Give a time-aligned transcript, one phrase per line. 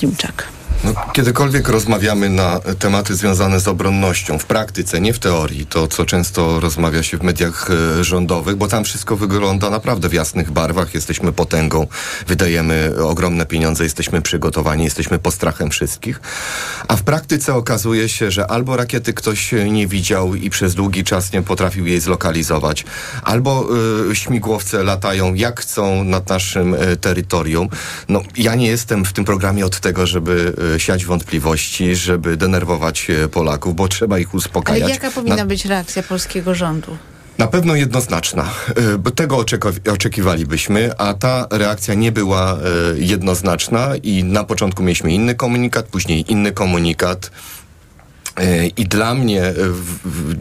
[0.00, 0.59] Klimczak.
[0.84, 6.06] No, kiedykolwiek rozmawiamy na tematy związane z obronnością, w praktyce, nie w teorii, to co
[6.06, 10.94] często rozmawia się w mediach e, rządowych, bo tam wszystko wygląda naprawdę w jasnych barwach,
[10.94, 11.86] jesteśmy potęgą,
[12.26, 16.20] wydajemy ogromne pieniądze, jesteśmy przygotowani, jesteśmy postrachem wszystkich,
[16.88, 21.32] a w praktyce okazuje się, że albo rakiety ktoś nie widział i przez długi czas
[21.32, 22.84] nie potrafił jej zlokalizować,
[23.22, 23.68] albo
[24.10, 27.68] y, śmigłowce latają jak chcą nad naszym y, terytorium.
[28.08, 33.28] No, ja nie jestem w tym programie od tego, żeby siać wątpliwości, żeby denerwować e,
[33.28, 34.82] Polaków, bo trzeba ich uspokajać.
[34.82, 35.46] Ale jaka powinna Na...
[35.46, 36.96] być reakcja polskiego rządu?
[37.38, 38.50] Na pewno jednoznaczna.
[38.76, 39.44] E, bo tego
[39.92, 42.58] oczekiwalibyśmy, a ta reakcja nie była e,
[42.98, 47.30] jednoznaczna i na początku mieliśmy inny komunikat, później inny komunikat.
[48.40, 49.54] E, I dla mnie e,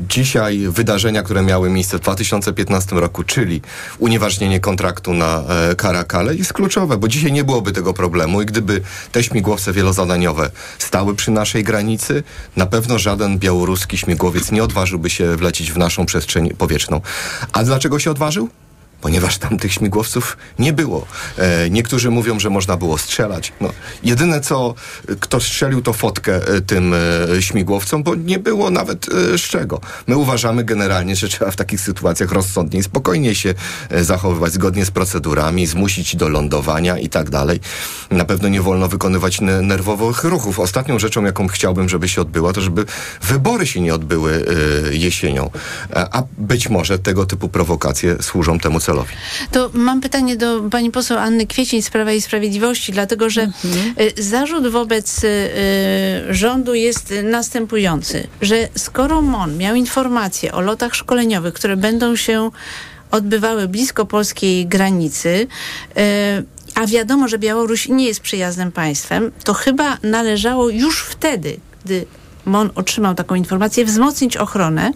[0.09, 3.62] dzisiaj wydarzenia, które miały miejsce w 2015 roku, czyli
[3.98, 8.81] unieważnienie kontraktu na e, Karakale, jest kluczowe, bo dzisiaj nie byłoby tego problemu i gdyby
[9.12, 12.23] te śmigłowce wielozadaniowe stały przy naszej granicy,
[12.55, 17.02] na pewno żaden białoruski śmigłowiec nie odważyłby się wlecieć w naszą przestrzeń powietrzną.
[17.53, 18.50] A dlaczego się odważył?
[19.02, 21.05] Ponieważ tam tych śmigłowców nie było.
[21.38, 23.53] E, niektórzy mówią, że można było strzelać.
[23.61, 23.69] No,
[24.03, 24.75] jedyne co
[25.19, 29.81] kto strzelił to fotkę e, tym e, śmigłowcom, bo nie było nawet e, z czego.
[30.08, 33.53] My uważamy generalnie, że trzeba w takich sytuacjach rozsądnie i spokojnie się
[33.89, 37.59] e, zachowywać zgodnie z procedurami, zmusić do lądowania i tak dalej.
[38.11, 40.59] Na pewno nie wolno wykonywać nerwowych ruchów.
[40.59, 42.86] Ostatnią rzeczą, jaką chciałbym, żeby się odbyła, to żeby
[43.22, 44.45] wybory się nie odbyły
[44.89, 45.50] e, jesienią.
[45.94, 49.14] A być może tego typu prowokacje służą temu celowi.
[49.52, 53.95] To mam pytanie do pani poseł Anny Kwiecień z Prawa i Sprawiedliwości, dlatego że mhm.
[54.18, 60.95] Y, zarzut wobec y, y, rządu jest następujący, że skoro MON miał informacje o lotach
[60.95, 62.52] szkoleniowych, które będą się
[63.12, 65.48] odbywały blisko polskiej granicy,
[66.76, 72.06] a wiadomo, że Białoruś nie jest przyjaznym państwem, to chyba należało już wtedy, gdy
[72.45, 74.92] MON otrzymał taką informację, wzmocnić ochronę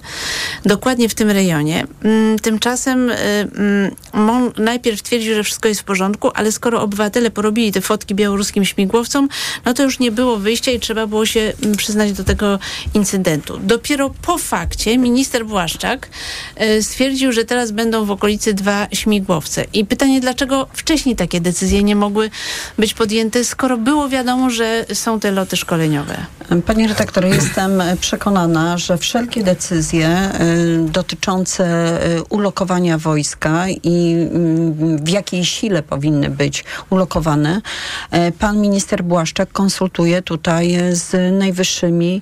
[0.66, 1.88] dokładnie w tym rejonie.
[2.04, 7.32] Mm, tymczasem y, mm, MON najpierw twierdził, że wszystko jest w porządku, ale skoro obywatele
[7.32, 9.30] porobili te fotki białoruskim śmigłowcom,
[9.66, 12.60] no to już nie było wyjścia i trzeba było się mm, przyznać do tego
[12.94, 13.60] incydentu.
[13.64, 16.10] Dopiero po fakcie minister Błaszczak
[16.62, 19.66] y, stwierdził, że teraz będą w okolicy dwa śmigłowce.
[19.74, 22.30] I pytanie, dlaczego wcześniej takie decyzje nie mogły
[22.78, 26.26] być podjęte, skoro było wiadomo, że są te loty szkoleniowe?
[26.66, 31.66] Panie redaktorze, jestem przekonana, że wszelkie decyzje y, dotyczące
[32.18, 37.62] y, ulokowania wojska i mm, w jakiej sile powinny być ulokowane,
[38.14, 42.22] y, pan minister Błaszczak konsultuje tutaj z najwyższymi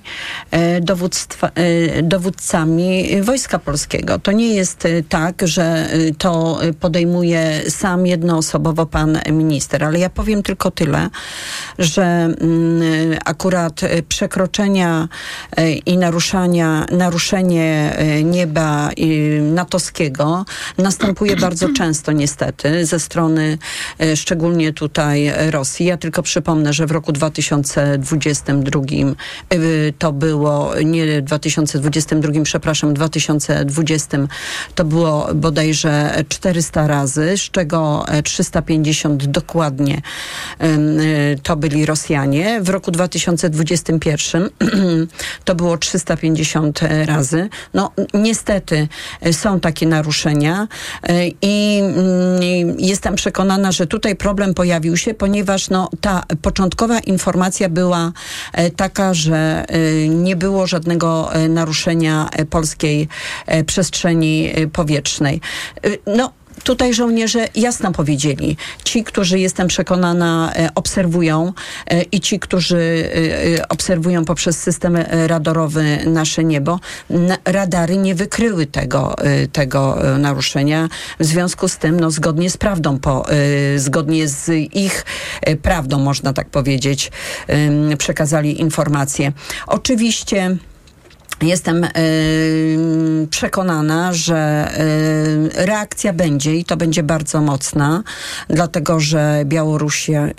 [2.02, 4.18] dowódcami Wojska Polskiego.
[4.18, 10.70] To nie jest tak, że to podejmuje sam jednoosobowo pan minister, ale ja powiem tylko
[10.70, 11.10] tyle,
[11.78, 15.01] że mm, akurat przekroczenia
[15.56, 18.90] E, i naruszania, naruszenie e, nieba
[19.42, 20.44] natowskiego
[20.78, 23.58] następuje bardzo często niestety ze strony
[24.00, 25.86] e, szczególnie tutaj Rosji.
[25.86, 28.80] Ja tylko przypomnę, że w roku 2022
[29.98, 34.18] to było, nie 2022, przepraszam, 2020
[34.74, 40.02] to było bodajże 400 razy, z czego 350 dokładnie
[41.42, 42.60] to byli Rosjanie.
[42.62, 44.50] W roku 2021
[45.44, 47.48] to było 350 razy.
[47.74, 48.88] No niestety
[49.20, 50.68] e, są takie naruszenia
[51.02, 57.68] e, i mm, jestem przekonana, że tutaj problem pojawił się, ponieważ no, ta początkowa informacja
[57.68, 58.12] była
[58.52, 59.64] e, taka, że
[60.08, 63.08] nie było żadnego naruszenia polskiej
[63.66, 65.40] przestrzeni powietrznej.
[66.06, 66.32] No,
[66.64, 71.52] tutaj żołnierze jasno powiedzieli, ci, którzy jestem przekonana e, obserwują
[71.86, 73.10] e, i ci, którzy
[73.58, 76.80] e, obserwują poprzez system radarowy nasze niebo,
[77.44, 79.16] radary nie wykryły tego,
[79.52, 80.88] tego naruszenia.
[81.20, 83.26] W związku z tym, no, zgodnie z prawdą, po,
[83.76, 85.04] zgodnie z ich
[85.62, 87.10] prawdą, można tak powiedzieć,
[87.98, 89.32] przekazali informacje.
[89.66, 90.56] Oczywiście
[91.42, 94.70] Jestem y, przekonana, że
[95.56, 98.02] y, reakcja będzie i to będzie bardzo mocna,
[98.48, 100.30] dlatego że Białorusi y,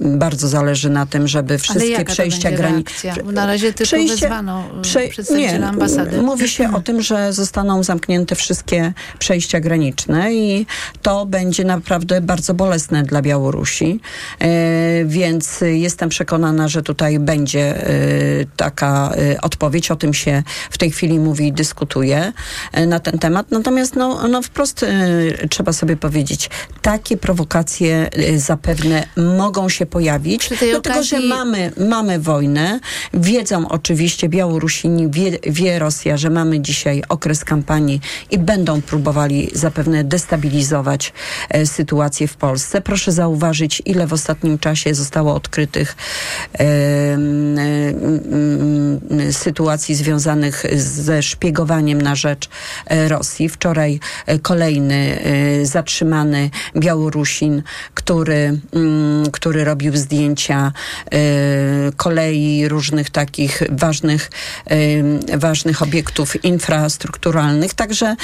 [0.00, 3.14] bardzo zależy na tym, żeby wszystkie przejścia graniczne.
[3.32, 6.22] Na razie tylko przejście, wezwano prze, przedstawiciela ambasady.
[6.22, 10.66] Mówi się o tym, że zostaną zamknięte wszystkie przejścia graniczne i
[11.02, 14.00] to będzie naprawdę bardzo bolesne dla Białorusi.
[15.04, 17.74] więc jestem przekonana, że tutaj będzie
[18.56, 19.12] taka
[19.42, 19.90] odpowiedź.
[19.90, 22.32] O tym się w tej chwili mówi i dyskutuje
[22.86, 23.50] na ten temat.
[23.50, 24.86] Natomiast no, no wprost
[25.50, 26.50] trzeba sobie powiedzieć,
[26.82, 31.08] takie prowokacje zapewne mogą się pojawić, dlatego okazji...
[31.08, 32.80] że mamy, mamy wojnę.
[33.14, 38.00] Wiedzą oczywiście Białorusini, wie, wie Rosja, że mamy dzisiaj okres kampanii
[38.30, 41.12] i będą próbowali zapewne destabilizować
[41.48, 42.80] e, sytuację w Polsce.
[42.80, 45.96] Proszę zauważyć, ile w ostatnim czasie zostało odkrytych
[46.54, 47.18] e, e,
[49.32, 52.48] sytuacji związanych ze szpiegowaniem na rzecz
[52.86, 53.48] e, Rosji.
[53.48, 57.62] Wczoraj e, kolejny e, zatrzymany Białorusin,
[57.94, 60.72] który, mm, który robił zdjęcia
[61.96, 64.30] kolei, różnych takich ważnych,
[65.36, 67.74] ważnych obiektów infrastrukturalnych.
[67.74, 68.16] Także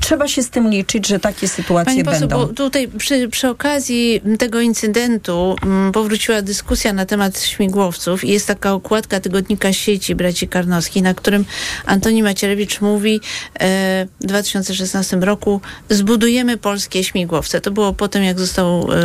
[0.00, 2.46] trzeba się z tym liczyć, że takie sytuacje Pani poseł, będą.
[2.46, 8.46] Bo tutaj przy, przy okazji tego incydentu m, powróciła dyskusja na temat śmigłowców i jest
[8.46, 11.44] taka okładka tygodnika sieci braci Karnowskich, na którym
[11.86, 13.20] Antoni Macierewicz mówi
[13.60, 15.60] e, w 2016 roku
[15.90, 17.60] zbudujemy polskie śmigłowce.
[17.60, 18.96] To było po tym, jak został e,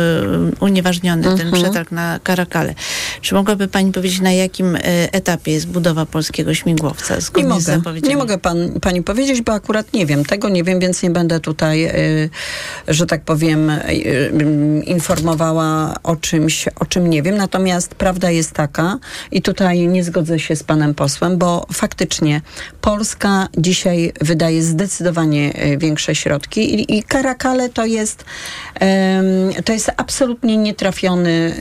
[0.60, 1.52] unieważniony ten mhm.
[1.52, 2.74] przetarg na Karakale.
[3.20, 4.80] Czy mogłaby Pani powiedzieć, na jakim e,
[5.12, 7.16] etapie jest budowa polskiego śmigłowca?
[7.36, 10.24] Nie mogę, nie mogę pan, Pani powiedzieć, bo akurat nie wiem.
[10.24, 12.30] Tego nie wiem, więc nie będę tutaj, y,
[12.88, 17.36] że tak powiem, y, y, informowała o czymś, o czym nie wiem.
[17.36, 18.98] Natomiast prawda jest taka
[19.30, 22.40] i tutaj nie zgodzę się z panem posłem, bo faktycznie
[22.80, 28.24] Polska dzisiaj wydaje zdecydowanie większe środki i, i Karakale to jest,
[29.64, 31.54] to jest absolutnie nietrafiony,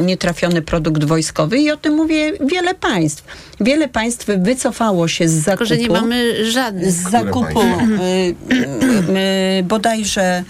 [0.00, 3.24] nietrafiony produkt wojskowy i o tym mówię wiele państw.
[3.60, 5.68] Wiele państw wycofało się z zakupu.
[5.68, 6.92] Tylko, że nie mamy żadnych.
[6.92, 7.60] Z zakupu
[9.64, 10.44] bodajże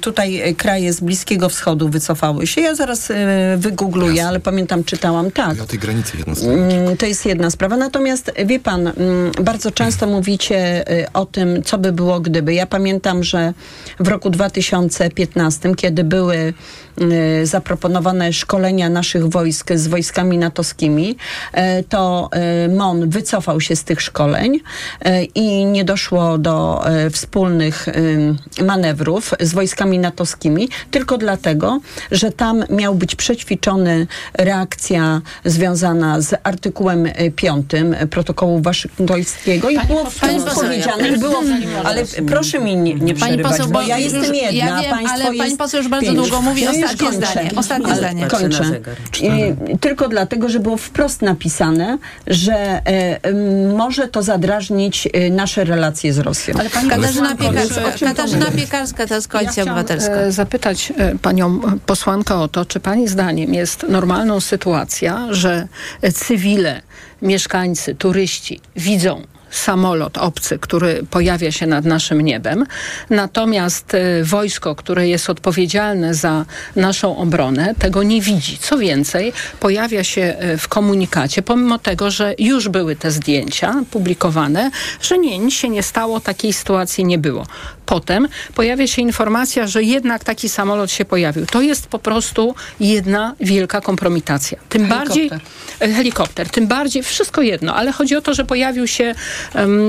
[0.00, 2.60] tutaj kraje z Bliskiego Wschodu wycofały się.
[2.60, 3.12] Ja zaraz
[3.56, 4.28] wygoogluję, Jasne.
[4.28, 5.58] ale pamiętam, czytałam tak.
[5.58, 6.12] Na tej granicy.
[6.98, 7.76] To jest jedna sprawa.
[7.76, 8.92] Natomiast wie pan,
[9.40, 12.54] bardzo często mówicie o tym, co by było gdyby.
[12.54, 13.54] Ja pamiętam, że
[14.00, 16.54] w roku 2015, kiedy były
[17.42, 21.16] zaproponowane szkolenia naszych wojsk z wojskami natowskimi,
[21.88, 22.30] to
[22.76, 24.60] MON wycofał się z tych szkoleń
[25.34, 27.86] i nie doszło do wspólnych
[28.62, 31.80] manewrów z wojskami natowskimi, tylko dlatego,
[32.10, 37.70] że tam miał być przećwiczony reakcja związana z artykułem 5
[38.10, 41.42] protokołu waszyngtońskiego i było wprost powiedziane, i było,
[41.84, 45.56] ale proszę mi nie, nie przerywać, poseł, bo, ja jestem jedna, ja wiem, ale pani
[45.56, 46.18] poseł już bardzo pięć.
[46.18, 47.50] długo mówi, ostatnie zdanie.
[47.56, 48.26] Ostatnie ale zdanie.
[48.26, 48.80] Kończę.
[49.22, 49.28] I,
[49.80, 53.32] tylko dlatego, że było wprost napisane, że e,
[53.74, 56.54] może to zadrażnić e, nasze relacje z Rosją.
[56.58, 60.14] Ale pani Katarzyna, Piekarska, Katarzyna Piekarska, to jest Koalicja ja Obywatelska.
[60.14, 65.68] E, zapytać e, panią posłankę o to, czy pani zdaniem jest normalną sytuacja, że
[66.14, 66.82] cywile,
[67.22, 69.22] mieszkańcy, turyści widzą
[69.54, 72.66] samolot obcy, który pojawia się nad naszym niebem.
[73.10, 76.44] Natomiast e, wojsko, które jest odpowiedzialne za
[76.76, 78.58] naszą obronę, tego nie widzi.
[78.58, 84.70] Co więcej, pojawia się e, w komunikacie, pomimo tego, że już były te zdjęcia publikowane,
[85.00, 87.46] że nie, nic się nie stało, takiej sytuacji nie było.
[87.86, 91.46] Potem pojawia się informacja, że jednak taki samolot się pojawił.
[91.46, 94.58] To jest po prostu jedna wielka kompromitacja.
[94.68, 95.08] Tym helikopter.
[95.08, 95.30] bardziej
[95.96, 99.14] helikopter, tym bardziej wszystko jedno, ale chodzi o to, że pojawił się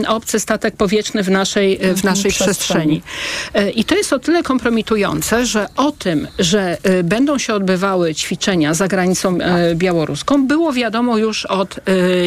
[0.07, 3.01] obcy statek powietrzny w naszej, w mhm, naszej przestrzeni.
[3.01, 3.73] przestrzeni.
[3.75, 8.73] I to jest o tyle kompromitujące, że o tym, że y, będą się odbywały ćwiczenia
[8.73, 9.37] za granicą
[9.75, 11.79] białoruską, było wiadomo już od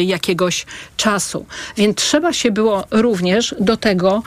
[0.05, 0.65] jakiegoś
[0.97, 1.45] czasu.
[1.77, 4.23] Więc trzeba się było również do tego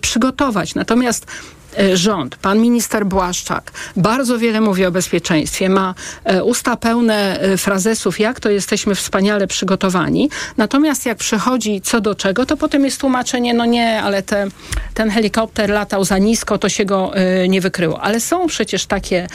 [0.00, 0.74] przygotować.
[0.74, 1.55] Natomiast E,
[1.94, 8.20] rząd, pan minister Błaszczak bardzo wiele mówi o bezpieczeństwie, ma e, usta pełne e, frazesów,
[8.20, 10.30] jak to jesteśmy wspaniale przygotowani.
[10.56, 14.46] Natomiast jak przychodzi co do czego, to potem jest tłumaczenie, no nie, ale te,
[14.94, 17.12] ten helikopter latał za nisko, to się go
[17.48, 18.00] nie wykryło.
[18.00, 19.26] Ale są przecież takie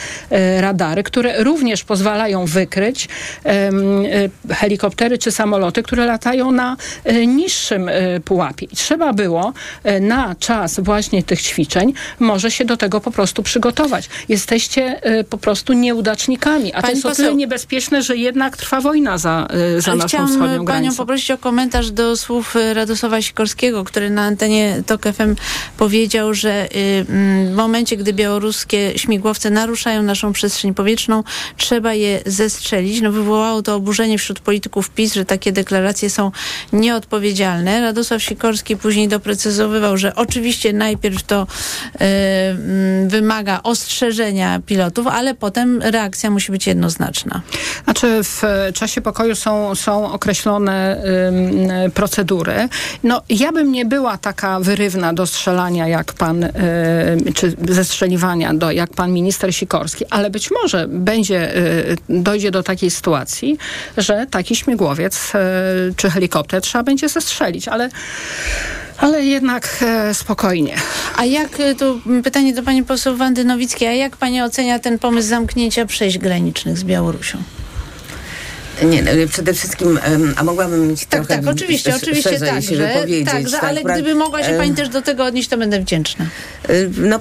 [0.60, 3.08] radary, które również pozwalają wykryć
[4.50, 6.76] helikoptery czy samoloty, które latają na
[7.26, 7.90] niższym
[8.24, 8.66] pułapie.
[8.66, 9.52] I trzeba było
[10.00, 11.92] na czas właśnie tych ćwiczeń
[12.32, 14.08] może się do tego po prostu przygotować.
[14.28, 17.12] Jesteście y, po prostu nieudacznikami, a Pani to jest poseł...
[17.12, 20.66] o tyle niebezpieczne, że jednak trwa wojna za, y, za naszą wschodnią granicą.
[20.66, 25.34] Panią poprosić o komentarz do słów y, Radosława Sikorskiego, który na antenie TOK FM
[25.76, 27.04] powiedział, że y,
[27.50, 31.24] w momencie, gdy białoruskie śmigłowce naruszają naszą przestrzeń powietrzną,
[31.56, 33.00] trzeba je zestrzelić.
[33.00, 36.30] No, wywołało to oburzenie wśród polityków PiS, że takie deklaracje są
[36.72, 37.80] nieodpowiedzialne.
[37.80, 42.21] Radosław Sikorski później doprecyzowywał, że oczywiście najpierw to y, mm,
[43.06, 47.42] wymaga ostrzeżenia pilotów, ale potem reakcja musi być jednoznaczna.
[47.84, 48.42] Znaczy w
[48.74, 51.02] czasie pokoju są, są określone
[51.84, 52.68] ym, procedury.
[53.02, 56.50] No ja bym nie była taka wyrywna do strzelania jak pan, y,
[57.34, 62.90] czy zestrzeliwania do, jak pan minister Sikorski, ale być może będzie, y, dojdzie do takiej
[62.90, 63.58] sytuacji,
[63.96, 67.88] że taki śmigłowiec y, czy helikopter trzeba będzie zestrzelić, ale
[68.98, 70.76] ale jednak e, spokojnie.
[71.16, 74.98] A jak, e, tu pytanie do pani poseł Wandy Nowickiej, a jak pani ocenia ten
[74.98, 77.38] pomysł zamknięcia przejść granicznych z Białorusią?
[78.84, 79.98] Nie, no, przede wszystkim,
[80.36, 82.90] a mogłabym mieć tak, trochę Tak, oczywiście, oczywiście tak, że,
[83.24, 86.26] tak, że, ale tak, gdyby mogła się pani też do tego odnieść, to będę wdzięczna.
[86.70, 87.20] Y, no,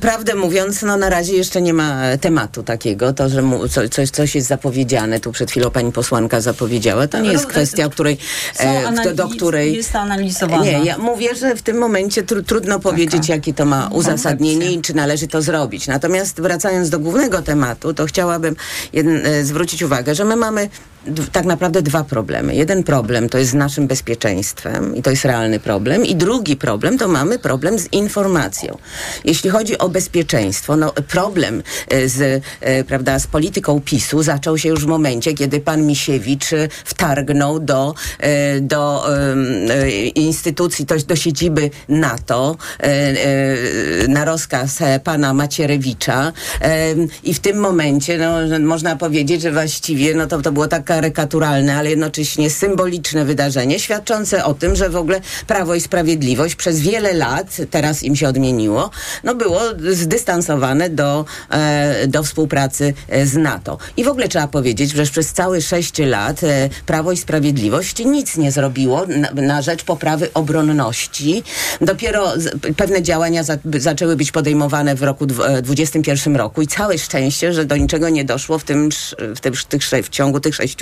[0.00, 4.10] prawdę mówiąc, no na razie jeszcze nie ma tematu takiego, to, że mu, co, coś,
[4.10, 8.18] coś jest zapowiedziane, tu przed chwilą pani posłanka zapowiedziała, to nie jest kwestia, której,
[8.58, 9.74] e, do której...
[9.74, 10.64] Jest to analizowane.
[10.64, 13.32] Nie, ja mówię, że w tym momencie tr trudno powiedzieć, Taka.
[13.32, 15.86] jakie to ma uzasadnienie i czy należy to zrobić.
[15.86, 18.56] Natomiast wracając do głównego tematu, to chciałabym
[18.94, 20.68] e, zwrócić uwagę, że my mamy
[21.32, 22.54] tak naprawdę dwa problemy.
[22.54, 26.98] Jeden problem to jest z naszym bezpieczeństwem i to jest realny problem i drugi problem
[26.98, 28.78] to mamy problem z informacją.
[29.24, 34.68] Jeśli chodzi o bezpieczeństwo, no problem e, z, e, prawda, z polityką PiSu zaczął się
[34.68, 37.94] już w momencie, kiedy pan Misiewicz e, wtargnął do,
[38.60, 39.06] do
[40.14, 42.56] instytucji, to do siedziby NATO
[44.08, 46.32] na rozkaz pana Macierewicza
[47.24, 51.76] i w tym momencie, no, można powiedzieć, że właściwie no, to, to było taka karykaturalne,
[51.76, 57.12] ale jednocześnie symboliczne wydarzenie, świadczące o tym, że w ogóle Prawo i Sprawiedliwość przez wiele
[57.12, 58.90] lat, teraz im się odmieniło,
[59.24, 59.60] no było
[59.90, 63.78] zdystansowane do, e, do współpracy e, z NATO.
[63.96, 68.36] I w ogóle trzeba powiedzieć, że przez całe sześć lat e, Prawo i Sprawiedliwość nic
[68.36, 71.42] nie zrobiło na, na rzecz poprawy obronności.
[71.80, 72.32] Dopiero
[72.76, 77.76] pewne działania za, zaczęły być podejmowane w roku 2021 roku i całe szczęście, że do
[77.76, 78.88] niczego nie doszło w tym,
[79.36, 80.75] w, tym, w, w ciągu tych sześciu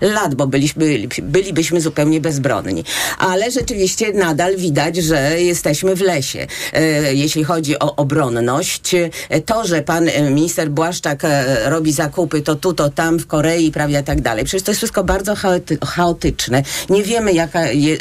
[0.00, 2.84] lat, bo byliśmy, bylibyśmy zupełnie bezbronni.
[3.18, 6.46] Ale rzeczywiście nadal widać, że jesteśmy w lesie.
[6.72, 11.22] E, jeśli chodzi o obronność, e, to, że pan e, minister Błaszczak
[11.64, 14.44] robi zakupy to tu, to tam, w Korei, prawda, tak dalej.
[14.44, 15.34] Przecież to jest wszystko bardzo
[15.86, 16.62] chaotyczne.
[16.90, 17.96] Nie wiemy, jaka je,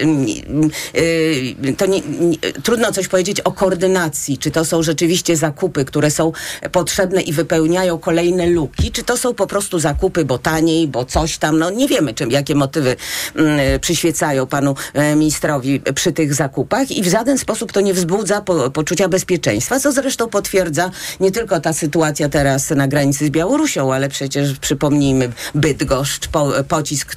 [1.77, 6.32] to nie, nie, trudno coś powiedzieć o koordynacji, czy to są rzeczywiście zakupy, które są
[6.72, 11.37] potrzebne i wypełniają kolejne luki, czy to są po prostu zakupy, bo taniej, bo coś
[11.38, 12.96] tam tam, no nie wiemy, czym, jakie motywy
[13.36, 18.41] mm, przyświecają panu e, ministrowi przy tych zakupach i w żaden sposób to nie wzbudza
[18.41, 23.94] po, poczucia bezpieczeństwa, co zresztą potwierdza nie tylko ta sytuacja teraz na granicy z Białorusią,
[23.94, 27.15] ale przecież przypomnijmy Bydgoszcz, po, pocisk,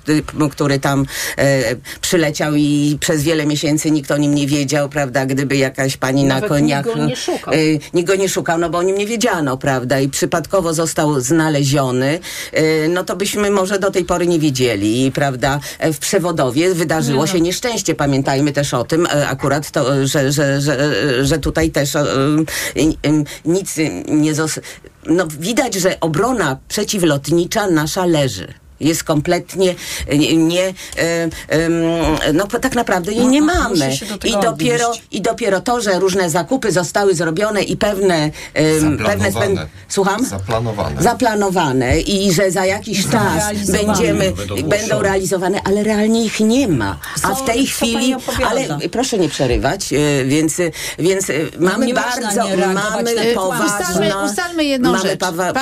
[0.51, 1.07] który tam
[1.39, 6.25] e, przyleciał i przez wiele miesięcy nikt o nim nie wiedział, prawda, gdyby jakaś pani
[6.25, 6.87] Nawet na koniach...
[6.87, 7.55] Nikt go nie szukał.
[7.55, 7.57] E,
[7.95, 12.19] nikt go nie szukał, no bo o nim nie wiedziano, prawda, i przypadkowo został znaleziony,
[12.89, 15.61] no to byśmy może do tej pory nie wiedzieli, prawda?
[15.81, 17.95] W Przewodowie wydarzyło się nieszczęście.
[17.95, 20.77] Pamiętajmy też o tym e, akurat, to, że, że, że,
[21.25, 22.05] że tutaj też e,
[23.45, 23.77] nic
[24.09, 24.67] nie zostało.
[25.07, 29.75] No, widać, że obrona przeciwlotnicza nasza leży jest kompletnie
[30.17, 30.73] nie, nie e,
[31.49, 33.91] e, no tak naprawdę jej nie no, mamy.
[34.25, 39.67] I dopiero, I dopiero to, że różne zakupy zostały zrobione i pewne e, pewne spę-
[39.89, 40.25] słucham?
[40.25, 41.03] Zaplanowane.
[41.03, 46.99] Zaplanowane i że za jakiś czas będziemy będą, będą realizowane, ale realnie ich nie ma.
[47.23, 48.15] A w tej chwili,
[48.51, 50.57] ale proszę nie przerywać, e, więc,
[50.99, 51.27] więc
[51.59, 55.21] mamy nie bardzo mamy poważne ustalmy, ustalmy jedną mamy rzecz.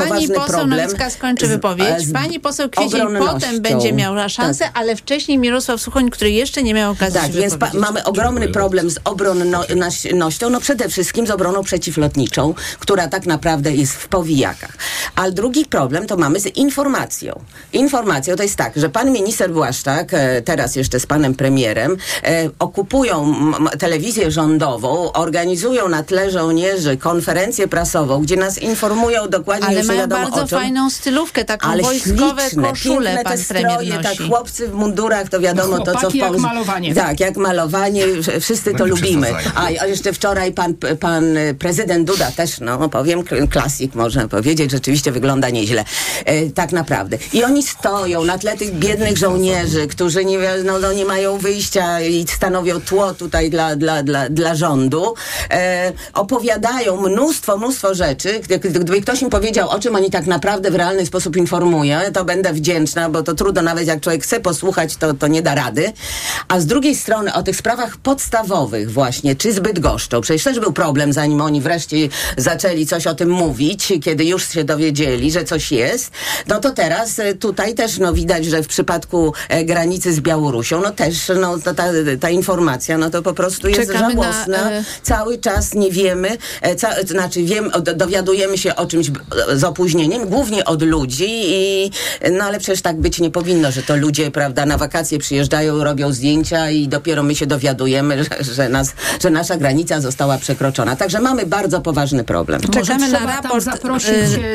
[0.09, 0.81] Pani poseł problem.
[0.81, 2.13] Nowicka skończy wypowiedź.
[2.13, 4.79] Pani poseł Kwiecień potem będzie miała szansę, tak.
[4.79, 8.99] ale wcześniej Mirosław Suchoń, który jeszcze nie miał okazji Tak, więc mamy ogromny problem z
[9.05, 14.73] obronnością, no przede wszystkim z obroną przeciwlotniczą, która tak naprawdę jest w powijakach.
[15.15, 17.41] A drugi problem to mamy z informacją.
[17.73, 22.51] Informacją to jest tak, że pan minister Błaszczak, e, teraz jeszcze z panem premierem, e,
[22.59, 23.35] okupują
[23.79, 30.47] telewizję rządową, organizują na tle żołnierzy konferencję prasową, gdzie nas informują dokładnie, Ale mają bardzo
[30.47, 35.79] fajną stylówkę, taką ale wojskowe śliczne, koszule, pan stroje, tak chłopcy w mundurach, to wiadomo,
[35.79, 36.19] no, to co w Polsce.
[36.19, 36.95] jak malowanie.
[36.95, 38.05] Tak, jak malowanie,
[38.41, 39.33] wszyscy to lubimy.
[39.55, 41.25] A, a, jeszcze wczoraj pan, pan
[41.59, 45.85] prezydent Duda też, no powiem, klasik można powiedzieć, rzeczywiście wygląda nieźle.
[46.25, 47.19] E, tak naprawdę.
[47.33, 52.01] I oni stoją na tle tych biednych żołnierzy, którzy nie, no, no, nie mają wyjścia
[52.01, 55.15] i stanowią tło tutaj dla, dla, dla, dla rządu.
[55.51, 58.41] E, opowiadają mnóstwo, mnóstwo rzeczy.
[58.41, 62.53] Gdyby ktoś im powiedział, o czym oni tak naprawdę w realny sposób informują, to będę
[62.53, 65.93] wdzięczny bo to trudno nawet jak człowiek chce posłuchać, to, to nie da rady.
[66.49, 70.21] A z drugiej strony o tych sprawach podstawowych właśnie, czy zbyt goszczą.
[70.21, 74.65] Przecież też był problem, zanim oni wreszcie zaczęli coś o tym mówić, kiedy już się
[74.65, 76.11] dowiedzieli, że coś jest.
[76.47, 80.81] No to teraz e, tutaj też no, widać, że w przypadku e, granicy z Białorusią,
[80.81, 81.85] no też no, ta,
[82.21, 84.71] ta informacja, no to po prostu jest Czekamy na, żałosna.
[84.71, 86.37] e, Cały czas nie wiemy,
[86.77, 89.11] ca, znaczy wiem, dowiadujemy się o czymś
[89.55, 91.91] z opóźnieniem, głównie od ludzi i
[92.33, 96.13] no ale przecież tak być nie powinno, że to ludzie, prawda, na wakacje przyjeżdżają, robią
[96.13, 98.93] zdjęcia i dopiero my się dowiadujemy, że, że, nas,
[99.23, 100.97] że nasza granica została przekroczona.
[100.97, 102.61] Także mamy bardzo poważny problem.
[102.61, 104.09] Czekamy na raport, zaprosić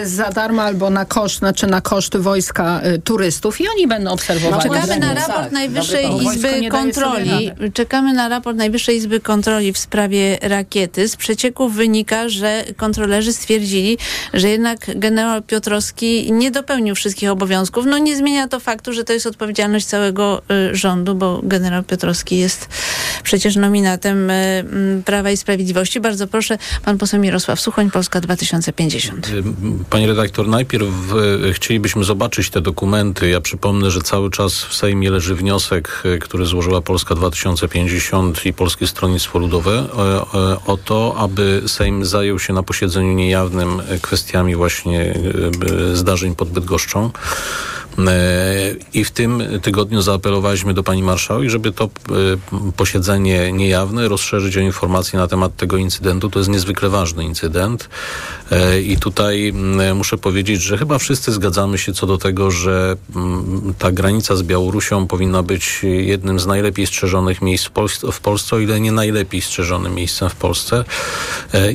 [0.04, 4.12] y- za darmo albo na koszt, znaczy na koszt wojska y, turystów i oni będą
[4.12, 4.70] obserwowali.
[4.70, 7.52] No, Czekamy na Tak, raport dobry Najwyższej Izby Kontroli.
[7.74, 11.08] Czekamy na raport Najwyższej Izby Kontroli w sprawie rakiety.
[11.08, 13.98] Z przecieków wynika, że kontrolerzy stwierdzili,
[14.34, 17.86] że jednak generał Piotrowski nie dopełnił wszystkich obowiązków.
[17.86, 20.42] No nie zmienia to faktu, że to jest odpowiedzialność całego
[20.72, 22.70] y, rządu, bo generał Piotrowski jest
[23.24, 26.00] przecież nominatem y, Prawa i Sprawiedliwości.
[26.00, 29.32] Bardzo proszę, pan poseł Mirosław Suchoń, Polska 2050.
[29.90, 30.86] Pani redaktor, najpierw
[31.54, 33.30] chcielibyśmy zobaczyć te dokumenty.
[33.30, 38.88] Ja przypomnę, że cały czas w Sejmie leży wniosek, który złożyła Polska 2050 i Polskie
[38.88, 39.86] Stronnictwo Ludowe
[40.66, 45.14] o to, aby Sejm zajął się na posiedzeniu niejawnym kwestiami właśnie
[45.94, 47.12] zdarzeń pod Bydgoszczą.
[48.00, 51.90] E, I w tym tygodniu zaapelowaliśmy do pani marszałek, żeby to e,
[52.78, 56.30] posiedzenie niejawne rozszerzyć o informacje na temat tego incydentu.
[56.30, 57.90] To jest niezwykle ważny incydent.
[58.52, 62.96] E, I tutaj mm, muszę powiedzieć, że chyba wszyscy zgadzamy się co do tego, że
[63.16, 68.20] mm, ta granica z Białorusią powinna być jednym z najlepiej strzeżonych miejsc w Polsce, w
[68.20, 70.86] Polsce o ile nie najlepiej strzeżonym miejscem w Polsce.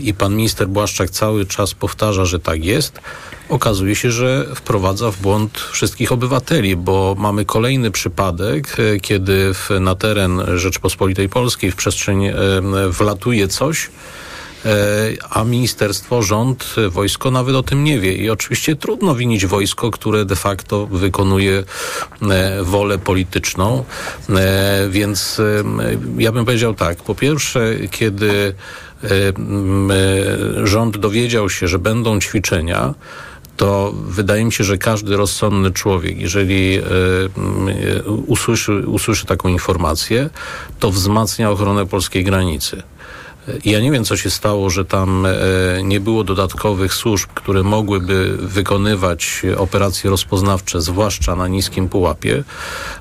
[0.03, 3.01] I pan minister Błaszczak cały czas powtarza, że tak jest
[3.49, 9.71] okazuje się, że wprowadza w błąd wszystkich obywateli, bo mamy kolejny przypadek, e, kiedy w,
[9.81, 12.35] na teren Rzeczpospolitej Polskiej w przestrzeń e,
[12.89, 13.91] wlatuje coś,
[14.65, 14.71] e,
[15.31, 18.13] a ministerstwo, rząd, wojsko nawet o tym nie wie.
[18.13, 21.65] I oczywiście trudno winić wojsko, które de facto wykonuje
[22.63, 23.85] wolę polityczną.
[24.91, 25.41] Więc
[26.19, 27.03] ja bym powiedział tak.
[27.03, 28.55] Po pierwsze, kiedy
[30.65, 32.95] rząd dowiedział się, że będą ćwiczenia,
[33.59, 40.31] to wydaje mi się, że każdy rozsądny człowiek, jeżeli e, e, usłyszy, usłyszy taką informację,
[40.81, 42.83] to wzmacnia ochronę polskiej granicy.
[43.65, 45.33] Ja nie wiem, co się stało, że tam e,
[45.83, 52.45] nie było dodatkowych służb, które mogłyby wykonywać operacje rozpoznawcze, zwłaszcza na niskim pułapie,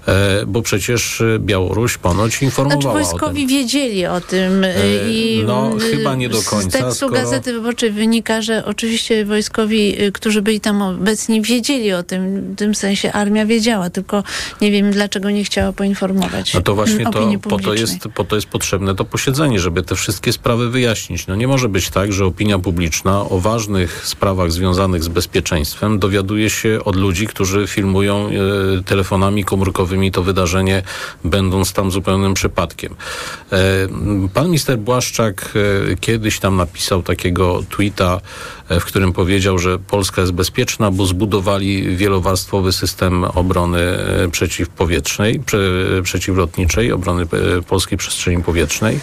[0.08, 3.20] e, bo przecież Białoruś ponoć informowała Znaczy o tym.
[3.20, 7.22] wojskowi wiedzieli o tym E, i no, y, chyba nie do z końca, tekstu skoro-
[7.22, 12.42] Gazety Wyborczej wynika, że oczywiście wojskowi, którzy byli tam obecni, wiedzieli o tym.
[12.54, 14.24] W tym sensie armia wiedziała, tylko
[14.62, 18.36] nie wiem dlaczego nie chciała poinformować No to właśnie to, po, to jest, po to
[18.36, 21.28] jest potrzebne to posiedzenie, żeby te wszystkie sprawy wyjaśnić.
[21.28, 26.50] No nie może być tak, że opinia publiczna o ważnych sprawach związanych z bezpieczeństwem dowiaduje
[26.50, 28.32] się od ludzi, którzy filmują e,
[28.84, 30.84] telefonami komórkowymi to wydarzenie,
[31.24, 32.96] będąc tam zupełnym przypadkiem.
[33.52, 33.58] E,
[34.34, 35.54] pan minister Błaszczak
[35.92, 38.22] e, kiedyś tam napisał takiego tweeta,
[38.70, 45.60] w którym powiedział, że Polska jest bezpieczna, bo zbudowali wielowarstwowy system obrony e, przeciwpowietrznej, prze,
[46.04, 49.00] przeciwlotniczej, obrony e, polskiej przestrzeni powietrznej.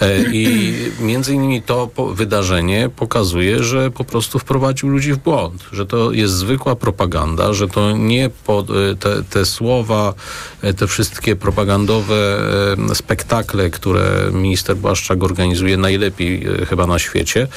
[0.00, 5.86] E, I między innymi to wydarzenie pokazuje, że po prostu wprowadził ludzi w błąd, że
[5.86, 8.30] to jest zwykła propaganda, że to nie
[9.00, 10.14] te, te słowa,
[10.76, 12.38] te wszystkie propagandowe
[12.94, 17.48] spektakle, które minister Błaszczak organizuje najlepiej chyba na świecie,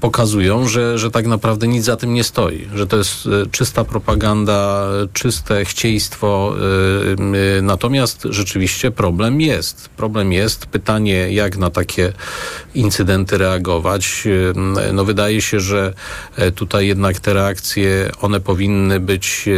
[0.00, 3.84] pokazują, że, że tak naprawdę nic za tym nie stoi, że to jest e, czysta
[3.84, 6.54] propaganda, e, czyste chcieństwo.
[7.58, 9.88] e, Natomiast rzeczywiście problem jest.
[9.88, 10.66] Problem jest.
[10.66, 12.12] Pytanie, jak na takie
[12.74, 14.24] incydenty reagować.
[14.92, 15.94] No wydaje się, że
[16.54, 19.48] tutaj jednak te reakcje, one powinny być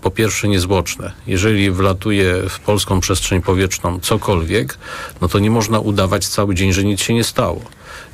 [0.00, 1.12] po pierwsze niezwłoczne.
[1.26, 4.78] Jeżeli wlatuje w polską przestrzeń powietrzną cokolwiek,
[5.20, 7.62] no to nie można udawać cały dzień, że nic się nie stało.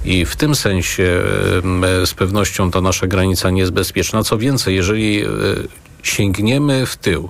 [0.04, 1.22] I w tym sensie
[1.64, 4.24] em, z pewnością ta nasza granica nie jest bezpieczna.
[4.24, 5.28] Co więcej, jeżeli e,
[6.04, 7.28] sięgniemy w tył,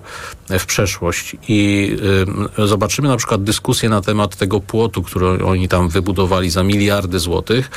[0.51, 1.91] e, w przeszłość i
[2.59, 7.19] em, zobaczymy na przykład dyskusję na temat tego płotu, który oni tam wybudowali za miliardy
[7.19, 7.71] złotych,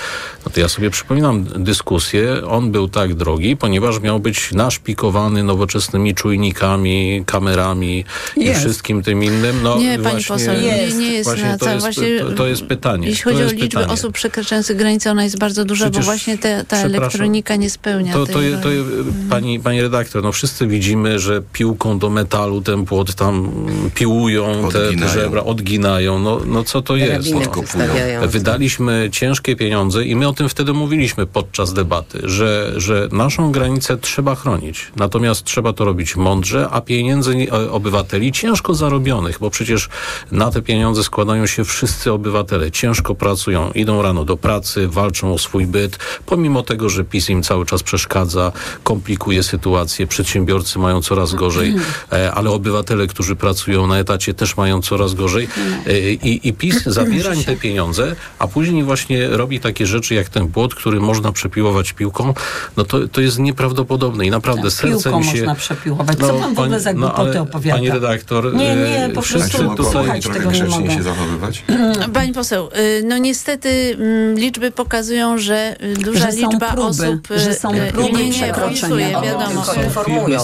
[0.46, 2.48] no to ja sobie przypominam dyskusję.
[2.48, 8.06] On był tak drogi, ponieważ miał być naszpikowany nowoczesnymi czujnikami, kamerami
[8.38, 8.60] i Jest.
[8.60, 9.56] wszystkim tym innym.
[9.64, 10.98] No, nie, pani właśnie- poseł, nie, Jest.
[10.98, 13.08] nie jest Właśnie na to jest- Właśnie, to- to jest pytanie.
[13.08, 13.88] Jeśli To chodzi o liczbę pytanie.
[13.94, 18.14] osób przekraczających granicę, ona jest bardzo duża, bo Przecież- właśnie te, ta elektronika nie spełnia
[18.14, 18.84] To, tej to, je- to, je-
[19.30, 23.52] pani, pani redaktor, no wszyscy widzimy, widzimy, że piłką do metalu ten płot tam
[23.96, 25.14] piłują, te, te Odginają.
[25.14, 26.20] żebra odginają.
[26.20, 27.34] No, no co to jest?
[27.34, 27.40] No.
[27.62, 28.28] wystawiają.
[28.28, 33.98] Wydaliśmy ciężkie pieniądze i my o tym wtedy mówiliśmy podczas debaty, że, że naszą granicę
[33.98, 34.92] trzeba chronić.
[34.96, 39.90] Natomiast trzeba to robić mądrze, a pieniędzy e, obywateli ciężko zarobionych, bo przecież
[40.32, 42.72] na te pieniądze składają się wszyscy obywatele.
[42.72, 47.44] Ciężko pracują, idą rano do pracy, walczą o swój byt, pomimo tego, że PiS im
[47.44, 48.52] cały czas przeszkadza,
[48.84, 51.76] komplikuje sytuację, przedsiębiorcy mają coraz gorzej,
[52.12, 55.48] e, ale obywatele, którzy pracują na etacie też mają coraz gorzej
[55.88, 60.30] E, i, i PiS zabiera im te pieniądze, a później właśnie robi takie rzeczy jak
[60.30, 62.34] ten płot, który można przepiłować piłką,
[62.78, 65.32] no to, to jest nieprawdopodobne i naprawdę serce Piłką mi się...
[65.32, 66.18] można przepiłować.
[66.18, 67.78] Co pan w ogóle za głupoty ale opowiada?
[67.78, 70.22] Pani redaktor, Nie, e, nie, po wszyscy prostu mogą tutaj...
[70.22, 70.92] tego nie mogę.
[70.92, 71.64] się zachowywać?
[72.14, 77.32] Pani poseł, y, no niestety mm, liczby pokazują, że y, duża Że liczba próby, osób...
[77.32, 79.62] y, że są próby nie, nie, O, wiadomo.
[79.62, 80.40] tylko informują.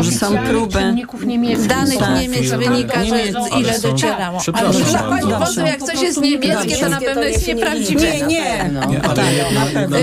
[0.00, 0.78] Że są próby.
[1.26, 1.66] niemieckich.
[1.68, 2.20] Danych Tak.
[2.20, 3.22] Niemiec wynika, że
[3.60, 4.40] ile docierało.
[4.40, 4.98] Przepraszam Ale proszę.
[5.08, 8.02] Pani poseł, jak coś jest niemieckie, to na pewno jest nieprawdziwe.
[8.02, 9.02] Nie, nie.
[9.02, 9.24] Ale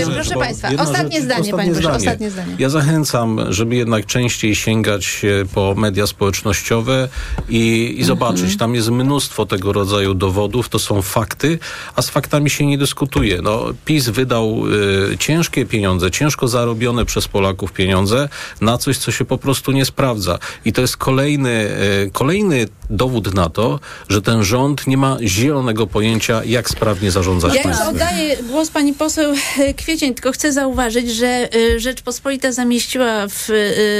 [0.02, 2.54] Y, proszę bo państwa, ostatnie zdanie, panie pośle, ostatnie zdanie.
[2.58, 7.08] Ja zachęcam, żeby jednak częściej sięgać e, po media społecznościowe
[7.48, 8.40] i, i zobaczyć.
[8.40, 8.58] Mhm.
[8.58, 11.58] Tam jest mnóstwo tego rodzaju dowodów, to są fakty,
[11.96, 13.42] a z faktami się nie dyskutuje.
[13.42, 14.62] No, PiS wydał
[15.12, 18.28] e, ciężkie pieniądze, ciężko zarobione przez Polaków pieniądze
[18.60, 20.38] na coś, co się po prostu nie sprawdza.
[20.64, 25.86] I to jest kolejny, e, kolejny dowód na to, że ten rząd nie ma zielonego
[25.86, 27.88] pojęcia, jak sprawnie zarządzać Ja już państwem.
[27.88, 33.50] oddaję głos pani poseł e, Kwiecień, tylko chcę zauważyć, że e, Rzeczpospolita zamieściła w,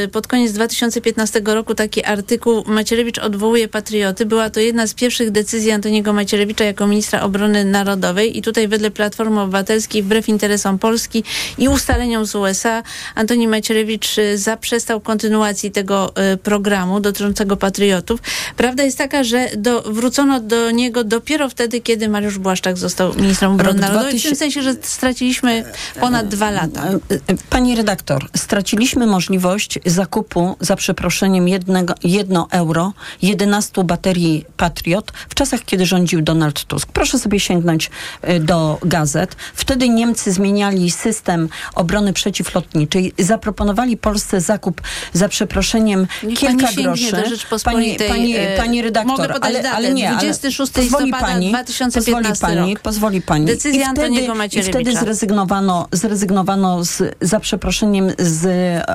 [0.05, 4.27] e, pod koniec 2015 roku taki artykuł Macierewicz odwołuje patrioty.
[4.27, 8.91] Była to jedna z pierwszych decyzji Antoniego Macierewicza jako ministra obrony narodowej i tutaj wedle
[8.91, 11.25] Platformy Obywatelskiej wbrew interesom Polski
[11.59, 12.83] i ustaleniom z USA
[13.15, 18.21] Antoni Macierewicz zaprzestał kontynuacji tego programu dotyczącego patriotów.
[18.57, 23.51] Prawda jest taka, że do, wrócono do niego dopiero wtedy, kiedy Mariusz Błaszczak został ministrem
[23.53, 24.09] obrony narodowej.
[24.09, 25.65] W 2000 tym sensie, że straciliśmy
[26.01, 26.89] ponad dwa lata.
[26.89, 32.93] E, e, Pani redaktor, straciliśmy możliwość zakupu, za przeproszeniem, jednego, jedno euro
[33.23, 36.89] 11 baterii Patriot w czasach, kiedy rządził Donald Tusk.
[36.93, 37.91] Proszę sobie sięgnąć
[38.23, 39.37] e, do gazet.
[39.55, 44.81] Wtedy Niemcy zmieniali system obrony przeciwlotniczej, zaproponowali Polsce zakup
[45.13, 47.11] za przeproszeniem Niech kilka pani groszy.
[47.11, 47.59] do.
[47.65, 49.77] Pani, pani, E, pani redaktor, mogę podać ale, datę.
[49.77, 52.83] ale nie, ale 26 pozwoli listopada pani, 2015 pozwoli pani, rok.
[52.83, 53.47] pozwoli pani.
[53.47, 54.79] Decyzja I wtedy, Antoniego I Macierewicza.
[54.81, 58.47] wtedy zrezygnowano, zrezygnowano z, za przeproszeniem z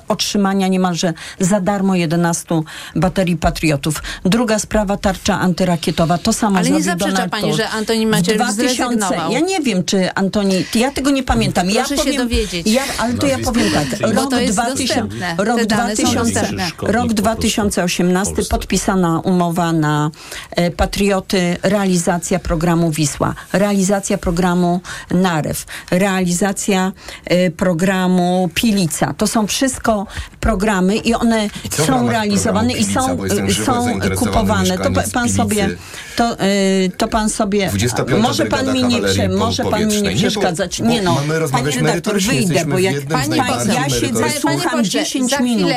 [0.08, 2.62] otrzymania niemalże za darmo 11
[2.96, 4.04] baterii patriotów.
[4.26, 6.18] Druga sprawa, tarcza antyrakietowa.
[6.18, 7.58] To samo Ale nie zaprzecza Donald pani, Tusk.
[7.58, 9.32] że Antoni Macierewicz 2000 zrezygnował.
[9.32, 10.66] Ja nie wiem, czy Antoni...
[10.76, 11.70] Ja tego nie pamiętam.
[11.70, 12.68] Ja Proszę się powiem, dowiedzieć.
[12.68, 14.00] Ja, ale to ja powiem tak.
[14.16, 15.36] Rok, to jest 2000, dostępne.
[15.46, 16.92] rok, Te dane są 2000, dostępne.
[16.92, 20.12] rok 2018 podpisana umowa na
[20.52, 26.92] e, Patrioty, realizacja programu Wisła, realizacja programu Narew, realizacja
[27.26, 29.14] e, programu Pilica.
[29.18, 30.08] To są wszystko
[30.40, 34.78] programy i one I są realizowane i są, Pilica, żywo są kupowane.
[34.78, 35.70] To pan sobie
[36.16, 38.24] to, e, to pan sobie 25.
[38.24, 40.80] może pan mi nie prze, może pan mi nie przeszkadzać.
[40.80, 43.38] bo Nie no, panie redaktor, wyjdę, bo jak pani,
[43.74, 45.72] ja siedzę, słucham pośle, 10 za minut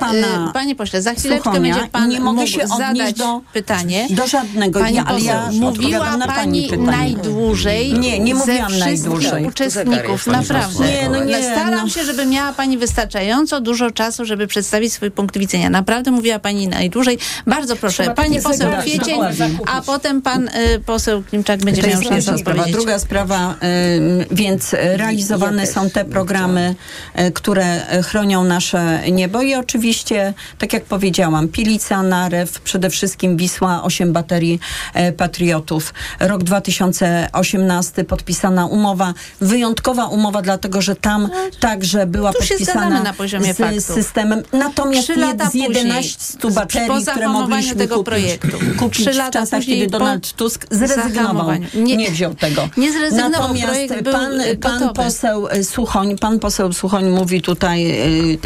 [0.00, 4.06] pana panie pośle, za chwileczkę będzie pan nie mogę mógł się odnieść zadać do, pytanie.
[4.10, 4.80] do żadnego.
[4.80, 6.86] Pani ja, ale ja mówiła na pani pani pytanie.
[6.86, 9.44] najdłużej Nie, nie ze mówiłam wszystkich najdłużej.
[9.44, 10.84] uczestników, naprawdę.
[10.86, 11.88] Nie, no nie, Staram no.
[11.88, 15.70] się, żeby miała pani wystarczająco dużo czasu, żeby przedstawić swój punkt widzenia.
[15.70, 17.18] Naprawdę mówiła pani najdłużej.
[17.46, 19.20] Bardzo proszę, Trzeba pani poseł Kwiecień,
[19.66, 22.72] a potem pan y, poseł Klimczak będzie To miał szansę odpowiedzieć.
[22.72, 23.54] Druga sprawa,
[23.96, 26.74] ym, więc realizowane są te programy,
[27.14, 33.05] e, które e, chronią nasze niebo i oczywiście, tak jak powiedziałam, Pilica, Narew, przede wszystkim
[33.36, 34.60] Wisła, 8 baterii
[34.94, 35.94] e, patriotów.
[36.20, 41.28] Rok 2018 podpisana umowa, wyjątkowa umowa, dlatego że tam
[41.60, 43.82] także była tu podpisana na poziomie z faktów.
[43.84, 44.42] systemem.
[44.52, 45.14] Natomiast nie
[45.50, 48.58] z 11 później, baterii, które mogliśmy tego kupić, projektu.
[48.78, 51.50] kupić Trzy w lata czasach, później kiedy Donald Tusk zrezygnował.
[51.74, 52.68] Nie- Nie, wziął tego.
[52.76, 57.90] nie zrezygnował, Natomiast pan, y, pan poseł y, Suchoń, pan poseł Suchoń mówi tutaj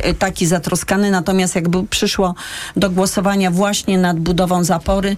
[0.08, 2.34] y, taki zatroskany, natomiast jakby przyszło
[2.76, 5.16] do głosowania właśnie nad budową zapory,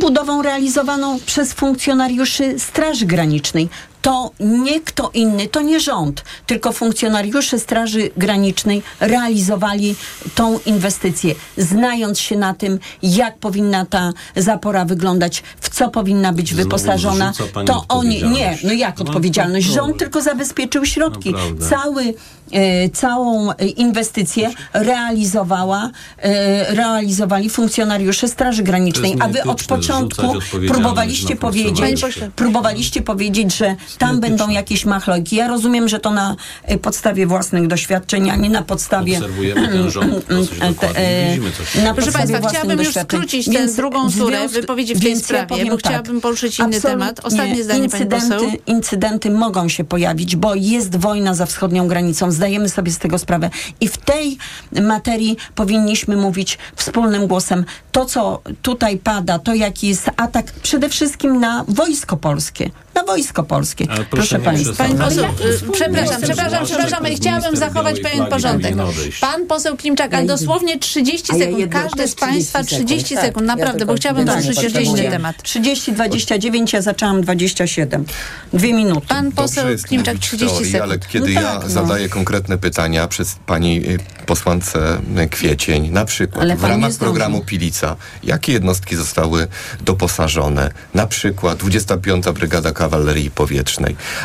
[0.00, 3.68] budową realizowaną przez funkcjonariuszy Straży Granicznej.
[4.02, 9.94] To nie kto inny, to nie rząd, tylko funkcjonariusze Straży Granicznej realizowali
[10.34, 16.48] tą inwestycję, znając się na tym, jak powinna ta zapora wyglądać, w co powinna być
[16.54, 17.32] Znowu wyposażona.
[17.66, 19.66] To oni, nie, no jak No, odpowiedzialność?
[19.68, 21.32] to- Rząd tylko zabezpieczył środki.
[21.32, 21.68] Naprawdę.
[21.68, 22.14] Cały,
[22.52, 30.34] e, całą e, inwestycję realizowała, e, realizowali funkcjonariusze Straży Granicznej, a wy od początku
[30.68, 32.04] próbowaliście powiedzieć,
[32.36, 35.36] próbowaliście powiedzieć, że tam będą jakieś machlojki.
[35.36, 39.90] Ja rozumiem, że to na e, podstawie własnych doświadczeń, a nie na podstawie Obserwujemy ten
[39.90, 41.94] rząd dosyć e, dokładnie e, i widzimy, co się na dzieje.
[41.94, 45.68] Proszę Państwa, chciałabym już skrócić tę drugą turę wypowiedzi w tej więc ja sprawie, powiem
[45.68, 47.20] bo chciałabym poruszyć inny absolutnie temat.
[47.22, 48.44] Ostatnie zdanie, pani poseł.
[48.44, 53.18] incydenty, incydenty mogą się pojawić, bo jest wojna za wschodnią granicą, zdajemy sobie z tego
[53.18, 53.50] sprawę.
[53.80, 54.38] I w tej
[54.82, 57.64] materii powinniśmy mówić wspólnym głosem.
[57.92, 62.70] To, co tutaj pada, to jaki jest atak przede wszystkim na wojsko polskie.
[62.94, 63.81] Na wojsko polskie.
[64.10, 64.84] Proszę, nie Państwa.
[64.84, 65.26] Pani przesadzać.
[65.26, 68.74] poseł, y, jaki przepraszam, przepraszam, przepraszam, chciałabym zachować białej pewien porządek.
[69.20, 73.14] Pan poseł Klimczak, ale dosłownie 30 A ja sekund, każdy z Państwa 30 sekund, 30
[73.14, 73.24] tak.
[73.24, 75.42] sekund, Ja naprawdę, bo chciałabym poruszyć jeszcze inny temat.
[75.42, 78.04] 30, 29, ja zaczęłam 27.
[78.52, 79.06] Dwie minuty.
[79.06, 81.12] Pan poseł Klimczak, mówić w 30 teorii, ale sekund.
[81.12, 81.68] kiedy No ja tak, no.
[81.68, 86.92] zadaję konkretne pytania przez pani y, posłance y, Kwiecień, na przykład Ale w pan ramach
[86.94, 89.48] programu Pilica, jakie jednostki zostały
[89.80, 90.70] doposażone?
[90.94, 92.24] Na przykład 25.
[92.34, 93.71] Brygada Kawalerii Powietrznej.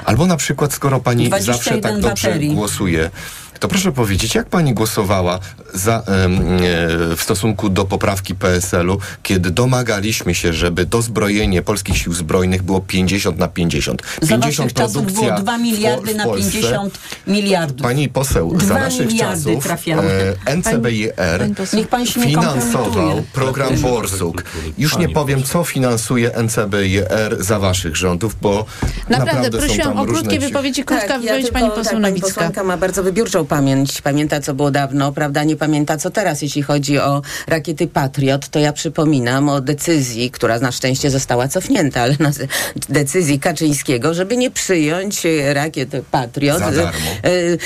[0.06, 2.56] Albo na przykład, skoro pani 21 zawsze tak dobrze baterii.
[2.56, 3.10] głosuje,
[3.60, 5.40] to proszę powiedzieć, jak pani głosowała
[5.74, 6.04] za, e,
[7.16, 13.38] w stosunku do poprawki PSL-u, kiedy domagaliśmy się, żeby dozbrojenie polskich sił zbrojnych było 50
[13.38, 14.02] na 50.
[14.22, 16.52] Za waszych czasów było 2 w Po- miliardy w na Polsce.
[16.52, 17.82] 50 miliardów.
[17.82, 20.06] Pani poseł, za naszych czasów trafiały.
[20.46, 21.80] e, NCBIR Pani poseł.
[21.80, 24.44] Niech pan się nie finansował program Borsuk.
[24.78, 28.66] Już nie powiem, co finansuje NCBIR za waszych rządów, bo
[29.10, 30.48] Naprawdę, naprawdę, są prosiłam tam o krótkie różne...
[30.48, 34.02] wypowiedzi, krótka Tak, wypowiedź tylko- pani poseł tak, Pani posłanka ma bardzo wybiórczą pamięć.
[34.02, 35.44] Pamięta, co było dawno, prawda?
[35.44, 36.42] Nie pamięta, co teraz.
[36.42, 42.02] Jeśli chodzi o rakiety Patriot, to ja przypominam o decyzji, która na szczęście została cofnięta,
[42.02, 42.32] ale na
[42.90, 46.92] decyzji Kaczyńskiego, żeby nie przyjąć e, rakiet Patriot Za e, darmo.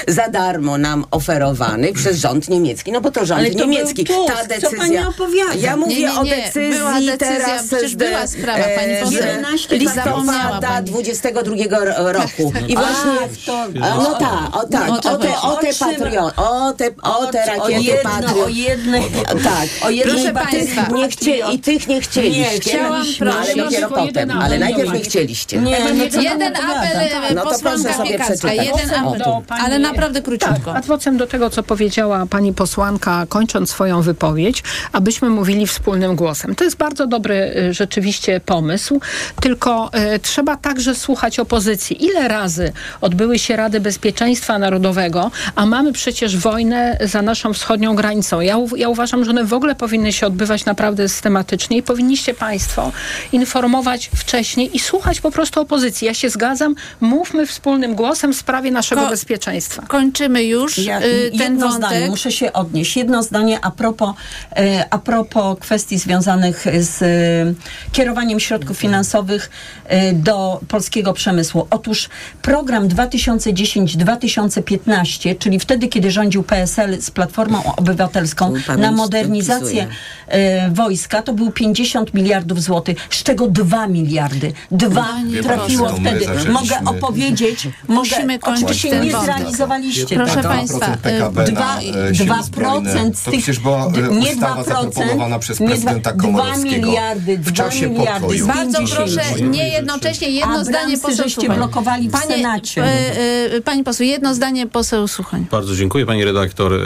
[0.08, 2.92] e, za darmo nam oferowanych przez rząd niemiecki.
[2.92, 4.06] No bo to rząd Ale to niemiecki.
[4.06, 4.34] Tusk.
[4.36, 4.78] Ta Co decyzja.
[4.78, 5.54] pani opowiada?
[5.60, 6.36] Ja mówię Nie, nie, o nie.
[6.36, 9.28] decyzji Była decyzja, teraz z- była sprawa, pani poseł.
[9.28, 10.86] 11 Zapomniała listopada pani.
[10.88, 12.54] 22 ro- roku.
[12.68, 13.12] I właśnie
[13.46, 16.74] to, a, no tak, o tak, No to o te, o te o patriot, o
[16.74, 18.50] te, o te o rakiety jedno, o patriot.
[18.50, 19.04] jednej,
[19.44, 20.88] Tak, o jednej Proszę państwa.
[20.96, 22.42] nie chcie, i tych nie chcieliście.
[22.42, 25.58] Nie, chciałam no, ale prosić- dopiero potem, ale apel najpierw nie chcieliście.
[25.58, 27.28] Nie, no Jeden pan apel opowiada?
[27.28, 28.56] e, No to posłanka proszę sobie przeczytać.
[28.56, 30.60] jeden apel, do pani- ale naprawdę króciutko.
[30.66, 36.56] Tak, adwocem do tego, co powiedziała pani posłanka, kończąc swoją wypowiedź, abyśmy mówili wspólnym głosem.
[36.56, 39.02] To jest bardzo dobry y, rzeczywiście pomysł,
[39.42, 42.06] tylko y, trzeba także słuchać opozycji.
[42.06, 48.42] Ile razy odbyły się Rady Bezpieczeństwa Narodowego, a mamy przecież wojnę za naszą wschodnią granicą.
[48.42, 52.92] Ja, ja uważam, że one w ogóle powinny się odbywać naprawdę systematycznie i powinniście państwo
[53.32, 56.06] informować wcześniej i słuchać po prostu opozycji.
[56.08, 59.84] Ja się zgadzam, mówmy wspólnym głosem w sprawie naszego Ko- bezpieczeństwa.
[59.88, 61.90] Kończymy już Ja, y, ten jedno wątek.
[61.90, 62.98] zdanie, muszę się odnieść.
[62.98, 64.10] Jedno zdanie a propos,
[64.56, 67.54] e, a propos kwestii związanych z e,
[67.92, 69.50] kierowaniem środków finansowych
[69.86, 71.68] e, do polskiego przemysłu.
[71.70, 72.10] Otóż
[72.42, 79.88] program 2010-2015, czyli wtedy, kiedy rządził PSL z Platformą Obywatelską na modernizację
[80.28, 84.54] e, wojska, to był 50 miliardów złotych, z czego 2 miliardy.
[84.72, 86.50] Dwa Wie trafiło pani, to my wtedy.
[86.52, 87.68] Mogę opowiedzieć.
[87.88, 93.24] Musimy mogę, kończyć Oczywiście nie zrealizowaliście Proszę państwa, 2% PKB dwa- na e, 2% z
[93.24, 97.52] tych- e, nie ustawa 2%, zaproponowana przez nie prezydenta dwa- Komorowskiego dwa miliardy, w dwa
[97.64, 98.48] czasie miliardy pokoju.
[98.48, 98.96] Bardzo 50.
[98.96, 101.56] proszę, nie jednocześnie jedno A zdanie poseł żeście Suchoń.
[101.58, 102.84] blokowali w Panie, Senacie.
[102.84, 105.08] e, e, pani poseł, jedno zdanie poseł
[105.52, 106.74] Bardzo dziękuję pani redaktor.
[106.74, 106.78] Y,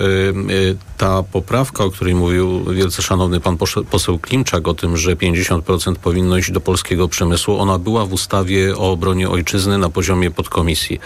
[0.51, 3.57] y, Ta poprawka, o której mówił wielce szanowny pan
[3.89, 8.77] poseł Klimczak o tym, że 50% powinno iść do polskiego przemysłu, ona była w ustawie
[8.77, 10.99] o obronie ojczyzny na poziomie podkomisji.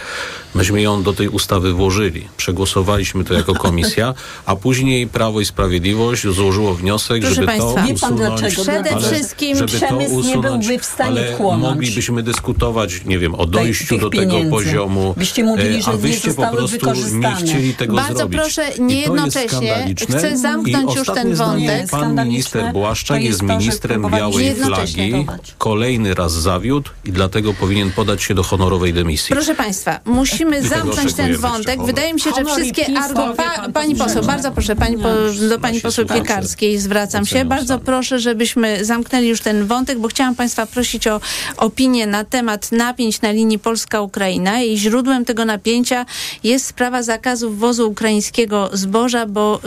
[0.54, 2.28] Myśmy ją do tej ustawy włożyli.
[2.36, 4.14] Przegłosowaliśmy to jako komisja,
[4.46, 7.86] a później Prawo i Sprawiedliwość złożyło wniosek, Proszę żeby państwa.
[7.86, 8.40] to usunąć.
[8.40, 8.62] dlaczego?
[8.62, 13.34] Przede ale wszystkim przemysł nie usunąć, byłby w stanie ale chłonąć moglibyśmy dyskutować, nie wiem,
[13.34, 15.14] o dojściu do tego poziomu.
[15.16, 17.39] Byście mówili, e, że a nie po prostu wykorzystane.
[17.42, 18.40] Chcieli tego Bardzo zrobić.
[18.40, 21.90] proszę, niejednocześnie chcę zamknąć już ten wątek.
[21.90, 25.10] Pan minister Błaszczak jest ministrem białej flagi.
[25.12, 25.54] dawać.
[25.58, 29.34] Kolejny raz zawiódł i dlatego powinien podać się do honorowej dymisji.
[29.34, 31.66] Proszę Państwa, musimy zamknąć ten wątek.
[31.68, 31.86] jeszcze.
[31.86, 33.36] Wydaje mi się, że wszystkie argumenty...
[33.36, 35.08] pan, Pani poseł, bardzo proszę, pani po,
[35.48, 37.44] do pani poseł Piekarskiej zwracam się.
[37.44, 41.20] Bardzo proszę, żebyśmy zamknęli już ten wątek, bo chciałam Państwa prosić o
[41.56, 46.06] opinię na temat napięć na linii Polska-Ukraina i źródłem tego napięcia
[46.44, 49.60] jest sprawa zakazu wwozu ukraińskiego zboża, bo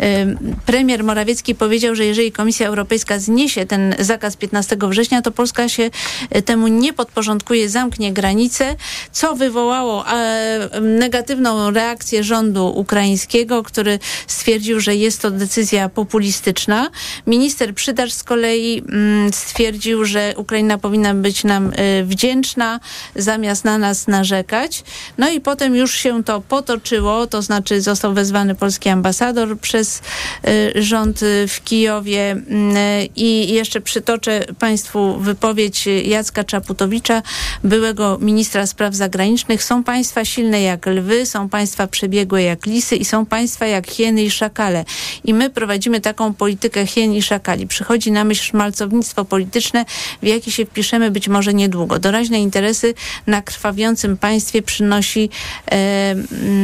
[0.00, 5.32] y, y, premier Morawiecki powiedział, że jeżeli Komisja Europejska zniesie ten zakaz 15 września, to
[5.32, 5.90] Polska się
[6.36, 8.76] y, temu nie podporządkuje, zamknie granice,
[9.12, 16.90] co wywołało e, negatywną reakcję rządu ukraińskiego, który stwierdził, że jest to decyzja populistyczna.
[17.26, 22.80] Minister Przydarz z kolei mm, stwierdził, że Ukraina powinna być nam y, wdzięczna,
[23.16, 24.84] zamiast na nas narzekać.
[25.18, 30.02] No i potem już się to potoczyło, to znaczy został wezwany polski ambasador przez
[30.48, 37.22] y, rząd y, w Kijowie mm, y, i jeszcze przytoczę Państwu wypowiedź Jacka Czaputowicza,
[37.64, 39.64] byłego ministra spraw zagranicznych.
[39.64, 44.22] Są państwa silne jak lwy, są państwa przebiegłe jak lisy i są państwa jak hieny
[44.22, 44.84] i szakale.
[45.24, 47.66] I my prowadzimy taką politykę hien i szakali.
[47.66, 49.84] Przychodzi na myśl szmalcownictwo polityczne,
[50.22, 51.98] w jakie się wpiszemy być może niedługo.
[51.98, 52.94] Doraźne interesy
[53.26, 55.30] na krwawiącym państwie przynosi
[55.66, 56.59] e, mm,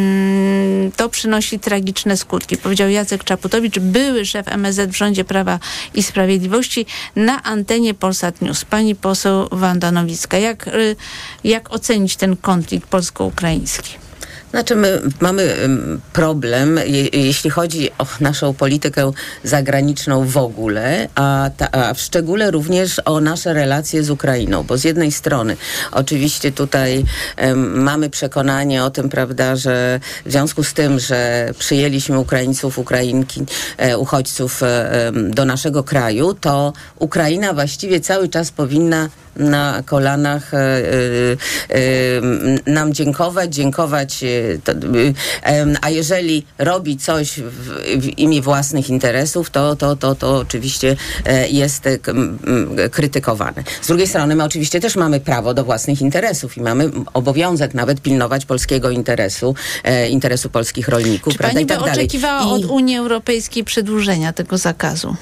[0.97, 5.59] to przynosi tragiczne skutki, powiedział Jacek Czaputowicz, były szef MSZ w rządzie Prawa
[5.95, 8.65] i Sprawiedliwości na antenie Polsat News.
[8.65, 10.97] Pani poseł Wanda Nowicka, jak, y,
[11.45, 14.06] jak ocenić ten konflikt polsko-ukraiński?
[14.51, 15.57] Znaczy my mamy
[16.13, 19.13] problem, je, jeśli chodzi o naszą politykę
[19.45, 24.79] zagraniczną w ogóle, a, ta, a w szczególe również o nasze relacje z Ukrainą, bo
[24.79, 25.57] z jednej strony
[25.93, 27.05] oczywiście tutaj
[27.45, 33.45] ym, mamy przekonanie o tym, prawda, że w związku z tym, że przyjęliśmy Ukraińców, Ukrainki,
[33.77, 40.59] e, uchodźców e, do naszego kraju, to Ukraina właściwie cały czas powinna na kolanach e,
[40.59, 40.83] e,
[42.67, 44.25] e, nam dziękować, dziękować,
[45.83, 50.97] a jeżeli robi coś w, imię własnych interesów, to, to, to, to oczywiście
[51.51, 51.85] jest
[52.91, 53.65] krytykowane.
[53.83, 58.01] Z drugiej strony my oczywiście też mamy prawo do własnych interesów i mamy obowiązek nawet
[58.01, 59.55] pilnować polskiego interesu,
[60.11, 61.95] interesu polskich rolników, Czy prawda, pani i by tak dalej.
[61.95, 65.17] oczekiwała I- od Unii Europejskiej przedłużenia tego zakazu?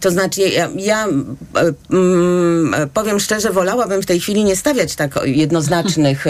[0.00, 1.06] To znaczy, ja, ja
[1.90, 6.24] mm, powiem szczerze, wolałabym w tej chwili nie stawiać tak jednoznacznych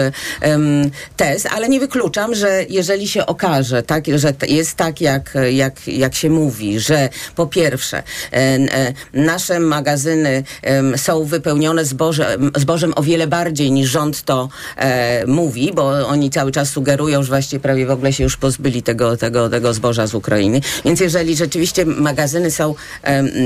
[1.16, 6.14] tez, ale nie wykluczam, że jeżeli się okaże, tak, że jest tak, jak, jak, jak
[6.14, 8.58] się mówi, że po pierwsze e,
[9.14, 10.44] nasze magazyny
[10.96, 16.52] są wypełnione zbożem, zbożem o wiele bardziej niż rząd to e, mówi, bo oni cały
[16.52, 20.14] czas sugerują, że właściwie prawie w ogóle się już pozbyli tego, tego, tego zboża z
[20.14, 20.60] Ukrainy.
[20.84, 22.74] Więc jeżeli rzeczywiście magazyny są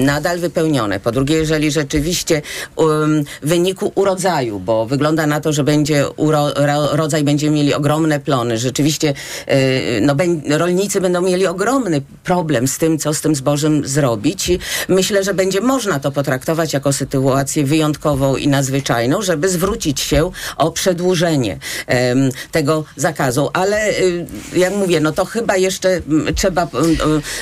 [0.04, 2.42] nadal wypełnione, po drugie, jeżeli rzeczywiście
[2.76, 8.20] um, wyniku urodzaju, bo wygląda na to, że będzie uro, ro, rodzaj będzie mieli ogromne
[8.20, 9.14] plony, rzeczywiście
[9.46, 10.14] e, no,
[10.58, 14.48] rolnicy będą mieli ogromny problem z tym, co z tym zbożem zrobić.
[14.48, 20.30] I myślę, że będzie można to potraktować jako sytuację wyjątkową i nadzwyczajną, żeby zwrócić się
[20.56, 23.50] o przedłużenie em, tego zakazu.
[23.52, 26.64] Ale y, jak mówię, no to chyba jeszcze mm, trzeba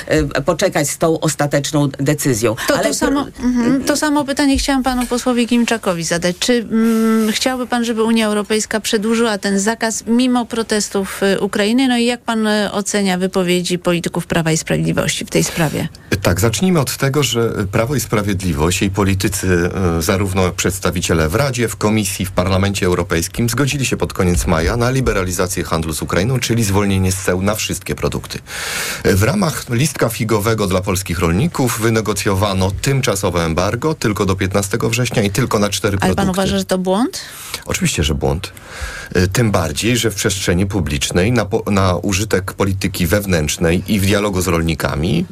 [0.09, 2.52] y, y, poczekać z tą ostateczną decyzją.
[2.67, 6.35] To, Ale to, samo, mhm, to samo pytanie chciałam panu posłowi Kimczakowi zadać.
[6.39, 11.87] Czy mm, chciałby pan, żeby Unia Europejska przedłużyła ten zakaz mimo protestów y, Ukrainy?
[11.87, 15.87] No i jak pan y, ocenia wypowiedzi polityków Prawa i Sprawiedliwości w tej sprawie?
[16.21, 21.67] Tak, zacznijmy od tego, że Prawo i Sprawiedliwość, jej politycy, e, zarówno przedstawiciele w Radzie,
[21.67, 26.39] w Komisji, w Parlamencie Europejskim, zgodzili się pod koniec maja na liberalizację handlu z Ukrainą,
[26.39, 28.39] czyli zwolnienie z ceł na wszystkie produkty.
[29.03, 32.32] W ramach listka figowego dla polskich rolników wynegocjowano
[32.81, 36.15] tymczasowe embargo tylko do 15 września i tylko na cztery Ale produkty.
[36.21, 37.21] pan uważa, że to błąd?
[37.65, 38.53] Oczywiście, że błąd.
[39.15, 44.41] Y, Tym bardziej, że w przestrzeni publicznej na, na użytek polityki wewnętrznej i w dialogu
[44.41, 45.25] z rolnikami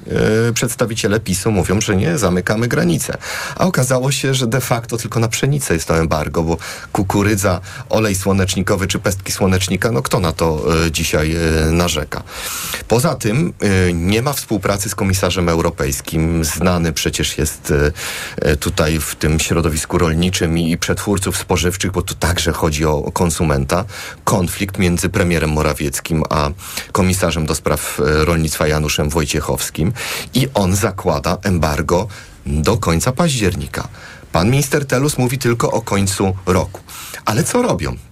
[0.50, 3.18] y, przedstawiciele PiSu mówią, że nie, zamykamy granice.
[3.56, 6.58] A okazało się, że de facto tylko na pszenicę jest to embargo, bo
[6.92, 11.36] kukurydza, olej słonecznikowy czy pestki słonecznika, no kto na to y, dzisiaj
[11.68, 12.24] y, narzeka?
[12.88, 13.54] Poza tym
[13.88, 16.46] y, nie ma współpracy z komisarzem europejskim.
[16.93, 17.93] Przecież jest y,
[18.49, 23.86] y, tutaj w tym środowisku rolniczym i, przetwórców spożywczych, bo tu także chodzi o, konsumenta.
[24.23, 26.49] Konflikt między premierem Morawieckim a
[26.91, 29.93] komisarzem do spraw y, rolnictwa Januszem Wojciechowskim
[30.34, 32.08] i on zakłada embargo
[32.45, 33.88] do końca października.
[34.32, 36.82] Pan minister Telus mówi tylko o końcu roku.
[37.25, 38.11] Ale co robią?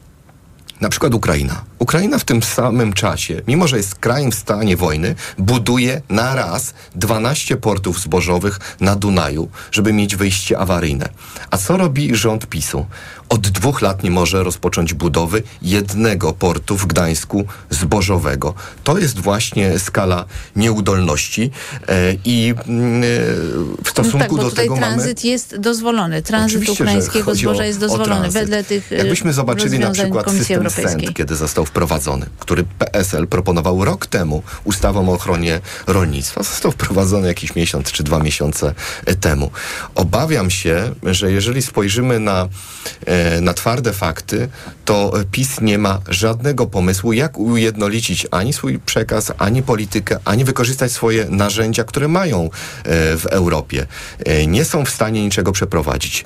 [0.81, 1.61] Na przykład Ukraina.
[1.79, 6.73] Ukraina w tym samym czasie, mimo że jest krajem w stanie wojny, buduje na raz
[6.95, 11.09] 12 portów zbożowych na Dunaju, żeby mieć wyjście awaryjne.
[11.51, 12.85] A co robi rząd PiSu?
[13.29, 18.53] Od dwóch lat nie może rozpocząć budowy jednego portu w Gdańsku zbożowego.
[18.83, 21.51] To jest właśnie skala nieudolności
[21.87, 23.05] e, i mm, e,
[23.83, 25.31] w stosunku no tak, bo do tutaj tego tranzyt mamy...
[25.31, 26.21] jest dozwolony.
[26.21, 30.45] Tranzyt Oczywiście, ukraińskiego zboża o- jest dozwolony wedle tych e, Jakbyśmy zobaczyli na przykład Komisji
[30.45, 31.13] system Europejskiej.
[31.13, 37.55] Kiedy został wprowadzony, który PSL proponował rok temu ustawą o ochronie rolnictwa, został wprowadzony jakiś
[37.55, 38.73] miesiąc czy dwa miesiące
[39.05, 39.51] e, temu.
[39.95, 42.47] Obawiam się, że jeżeli spojrzymy na,
[43.07, 44.49] e, na twarde fakty,
[44.89, 50.91] to PiS nie ma żadnego pomysłu, jak ujednolicić ani swój przekaz, ani politykę, ani wykorzystać
[50.91, 52.49] swoje narzędzia, które mają e,
[53.17, 53.85] w Europie.
[54.25, 56.25] E, Nie są w stanie niczego przeprowadzić.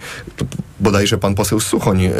[0.79, 2.11] Bodajże pan poseł Suchoń e,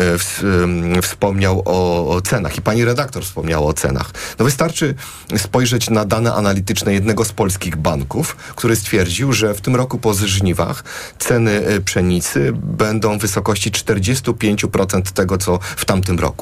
[1.02, 4.12] wspomniał o, cenach i pani redaktor wspomniała o cenach.
[4.40, 4.96] No wystarczy
[5.38, 10.14] spojrzeć na dane analityczne jednego z polskich banków, który stwierdził, że w tym roku po
[10.14, 10.84] żniwach
[11.20, 16.33] ceny pszenicy będą w wysokości 45% tego, co w tamtym roku.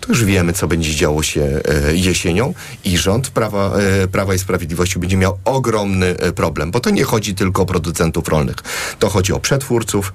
[0.00, 4.38] To już wiemy, co będzie działo się e, jesienią i rząd Prawa, e, Prawa i
[4.38, 8.56] Sprawiedliwości będzie miał ogromny e, problem, bo to nie chodzi tylko o producentów rolnych.
[8.98, 10.12] To chodzi o przetwórców,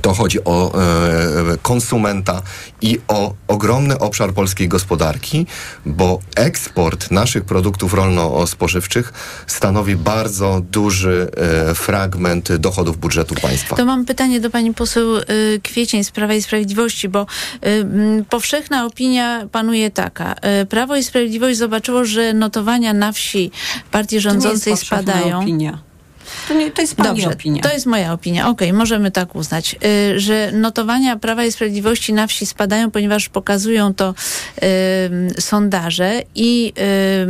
[0.00, 2.42] to chodzi o e, konsumenta
[2.80, 5.46] i o ogromny obszar polskiej gospodarki,
[5.86, 9.12] bo eksport naszych produktów rolno-spożywczych
[9.46, 11.30] stanowi bardzo duży
[11.70, 13.76] e, fragment dochodów budżetu państwa.
[13.76, 15.24] To mam pytanie do pani poseł y,
[15.62, 17.26] Kwiecień z Prawa i Sprawiedliwości, bo
[17.66, 20.34] y, powszechna opinia panuje taka.
[20.62, 23.50] Y, Prawo i Sprawiedliwość zobaczyło, że notowania na wsi
[23.90, 25.40] partii rządzącej to nie jest powszechna spadają.
[25.42, 25.93] Opinia.
[26.48, 27.62] To, nie, to jest pani Dobrze, opinia.
[27.62, 28.48] to jest moja opinia.
[28.48, 33.94] Okej, możemy tak uznać, y, że notowania Prawa i Sprawiedliwości na wsi spadają, ponieważ pokazują
[33.94, 34.14] to
[35.36, 36.72] y, sondaże i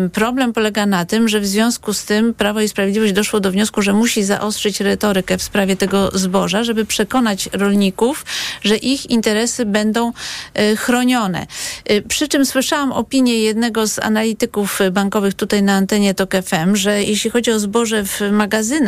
[0.07, 3.51] y, problem polega na tym, że w związku z tym Prawo i Sprawiedliwość doszło do
[3.51, 8.24] wniosku, że musi zaostrzyć retorykę w sprawie tego zboża, żeby przekonać rolników,
[8.62, 10.12] że ich interesy będą
[10.59, 11.47] y, chronione.
[11.90, 17.03] Y, przy czym słyszałam opinię jednego z analityków bankowych tutaj na antenie TOK FM, że
[17.03, 18.84] jeśli chodzi o zboże w magazynach,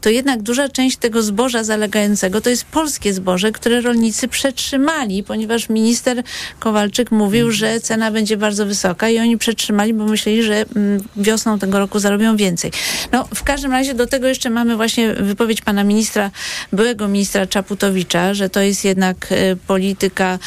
[0.00, 5.68] to jednak duża część tego zboża zalegającego to jest polskie zboże, które rolnicy przetrzymali, ponieważ
[5.68, 6.22] minister
[6.58, 11.58] Kowalczyk mówił, że cena będzie bardzo wysoka i oni przetrzymali, bo myśleli, że mm, wiosną
[11.58, 12.70] tego roku zarobią więcej.
[13.12, 16.30] No, w każdym razie do tego jeszcze mamy właśnie wypowiedź pana ministra,
[16.72, 20.38] byłego ministra Czaputowicza, że to jest jednak e, polityka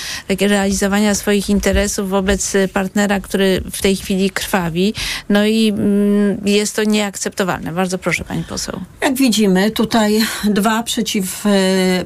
[0.42, 4.94] realizowania swoich interesów wobec e, partnera, który w tej chwili krwawi.
[5.30, 7.72] No i mm, jest to nieakceptowalne.
[7.72, 8.85] Bardzo proszę pani poseł.
[9.02, 11.50] Jak widzimy, tutaj dwa przeciw, e,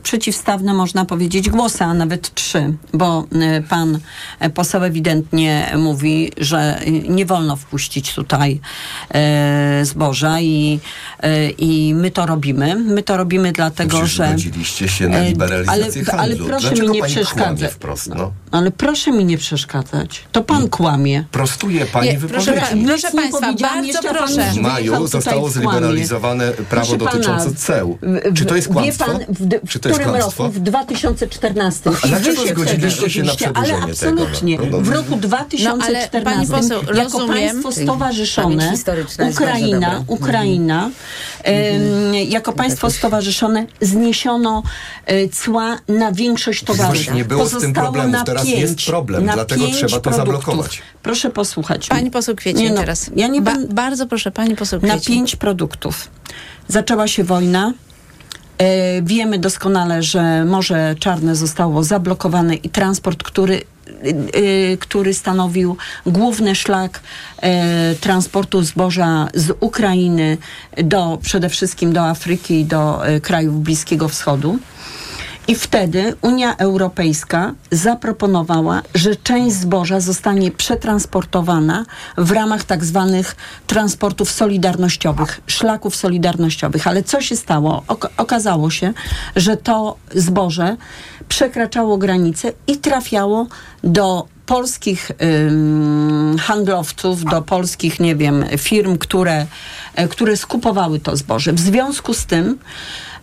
[0.03, 3.99] przeciwstawne, można powiedzieć, głosy, a nawet trzy, bo e, pan
[4.39, 8.59] e, poseł ewidentnie mówi, że nie wolno wpuścić tutaj
[9.83, 10.79] zboża i,
[11.57, 12.75] i my to robimy.
[12.75, 14.27] My to robimy dlatego, Przecież że...
[14.27, 16.45] zgodziliście się na liberalizację ale, ale handlu.
[16.47, 17.57] proszę Dlaczego mi nie przeszkadzać.
[17.59, 18.07] kłamie wprost?
[18.15, 18.31] No?
[18.51, 20.23] Ale proszę mi nie przeszkadzać.
[20.31, 21.23] To pan kłamie.
[21.31, 22.85] Prostuje pani Nie, proszę wypowiedzi.
[22.87, 24.51] Proszę nie państwa, bardzo proszę.
[24.51, 27.97] W maju zostało zliberalizowane prawo Proszę pana, dotyczące ceł.
[28.01, 29.05] w- Czy to jest wie kłamstwo?
[29.05, 30.43] Pan, w, d- w którym kłamstwo?
[30.43, 30.55] roku?
[30.55, 31.89] W 2014.
[32.03, 33.91] A dlaczego się zgodziliście się na przedłużenie Ale tego?
[33.91, 34.57] absolutnie.
[34.57, 34.83] No, no, no.
[34.83, 37.27] W roku 2014 pani poseł, jako rozumiem.
[37.29, 40.03] państwo Pamięć stowarzyszone historyczna jest bardzo Ukraina.
[40.07, 40.89] Ukraina
[41.43, 44.63] em, jako państwo stowarzyszone zniesiono
[45.05, 46.95] e, cła na większość towarów.
[46.95, 48.25] Właśnie nie było z tym Pozostało problemu.
[48.25, 50.15] Teraz pięć, jest problem, dlatego trzeba to produktów.
[50.15, 50.81] zablokować.
[51.03, 51.87] Proszę posłuchać.
[51.87, 53.11] Pani poseł Kwiecień Nie no, teraz.
[53.15, 55.15] Ja nie ba- będę- bardzo proszę, pani poseł na Kwiecień.
[55.15, 56.07] pięć produktów.
[56.67, 57.73] Zaczęła się wojna.
[58.57, 63.61] E, wiemy doskonale, że Morze Czarne zostało zablokowane i transport, który,
[64.73, 66.99] e, który stanowił główny szlak
[67.41, 70.37] e, transportu zboża z Ukrainy
[70.83, 74.59] do przede wszystkim do Afryki i do e, krajów Bliskiego Wschodu.
[75.47, 81.85] I wtedy Unia Europejska zaproponowała, że część zboża zostanie przetransportowana
[82.17, 83.35] w ramach tak zwanych
[83.67, 86.87] transportów solidarnościowych, szlaków solidarnościowych.
[86.87, 87.83] Ale co się stało?
[87.87, 88.93] Ok- okazało się,
[89.35, 90.77] że to zboże
[91.29, 93.47] przekraczało granice i trafiało
[93.83, 95.11] do polskich
[95.47, 99.45] ym, handlowców, do polskich, nie wiem, firm, które,
[99.95, 101.53] e, które skupowały to zboże.
[101.53, 102.59] W związku z tym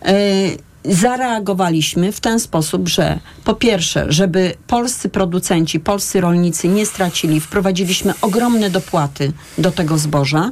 [0.07, 0.57] y,
[0.87, 8.13] zareagowaliśmy w ten sposób, że po pierwsze, żeby polscy producenci, polscy rolnicy nie stracili, wprowadziliśmy
[8.21, 10.51] ogromne dopłaty do tego zboża.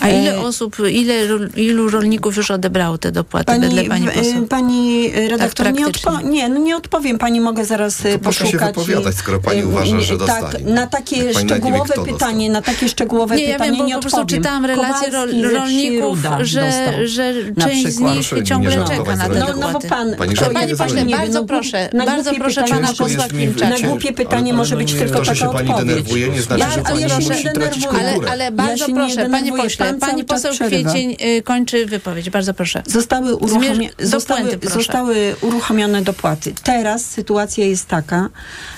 [0.00, 1.14] A ile E, osób, ile,
[1.56, 4.46] ilu rolników już odebrało te dopłaty wedle pani e, poseł?
[4.46, 6.12] pani redaktor, nie, praktycznie.
[6.12, 7.18] odpo- nie, no nie odpowiem.
[7.18, 8.68] Pani mogę zaraz e, proszę się poszukać.
[8.76, 10.64] wypowiadać, skoro pani uważa, że Tak, dostali.
[10.64, 13.94] na takie pani nie szczegółowe pytanie, na takie szczegółowe Nie, ja pytanie wiem, bo nie
[13.94, 14.42] po prostu odpowiem.
[14.42, 17.06] czytałam relacje ro- Kowalski rolników, że, dostał.
[17.06, 17.32] że
[17.64, 19.38] część z nich Proszę nie ciągle czeka na te.
[19.40, 20.60] No, no bo pan, Pani kto nie
[21.04, 23.70] nie wie, Bardzo no, proszę, na bardzo proszę pana posła Klimczaka.
[23.80, 25.88] Na głupie pytanie może być nie- tylko to, że taka się pani odpowiedź.
[25.88, 28.00] denerwuje, nie znaczy, Ja- że pani ja się musi nie tracić denerwuję.
[28.04, 28.32] Ale, kulturę.
[28.32, 30.90] ale Ja bardzo nie proszę, panie pośle, pan pani poseł przerywa.
[30.90, 32.30] Kwiecień y, kończy wypowiedź.
[32.30, 32.82] Bardzo proszę.
[32.86, 36.54] Zostały, uruchomie, do zostały, zostały uruchomione dopłaty.
[36.62, 38.28] Teraz sytuacja jest taka,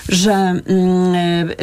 [0.09, 0.63] że mm,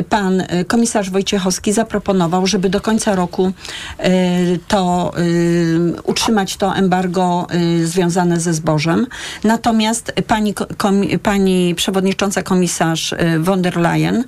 [0.08, 3.52] pan e, komisarz Wojciechowski zaproponował, żeby do końca roku
[3.98, 4.10] e,
[4.68, 5.22] to e,
[6.02, 7.46] utrzymać to embargo
[7.84, 9.06] związane ze zbożem.
[9.44, 14.24] Natomiast pani, ko- komi, pani przewodnicząca komisarz von der Leyen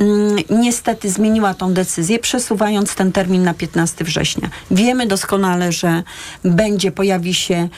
[0.00, 4.48] mm, niestety zmieniła tą decyzję, przesuwając ten termin na 15 września.
[4.70, 6.02] Wiemy doskonale, że
[6.44, 7.68] będzie, pojawi się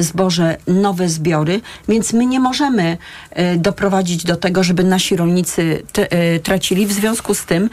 [0.00, 2.96] zboże, nowe zbiory, więc my nie możemy
[3.56, 6.86] doprowadzić do tego, żeby nasi rolnicy e, tracili.
[6.86, 7.70] W związku z tym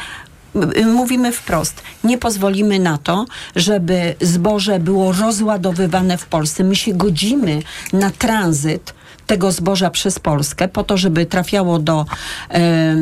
[0.85, 3.25] mówimy wprost, nie pozwolimy na to,
[3.55, 6.63] żeby zboże było rozładowywane w Polsce.
[6.63, 7.61] My się godzimy
[7.93, 8.93] na tranzyt
[9.27, 12.05] tego zboża przez Polskę po to, żeby trafiało do,
[12.49, 12.95] e,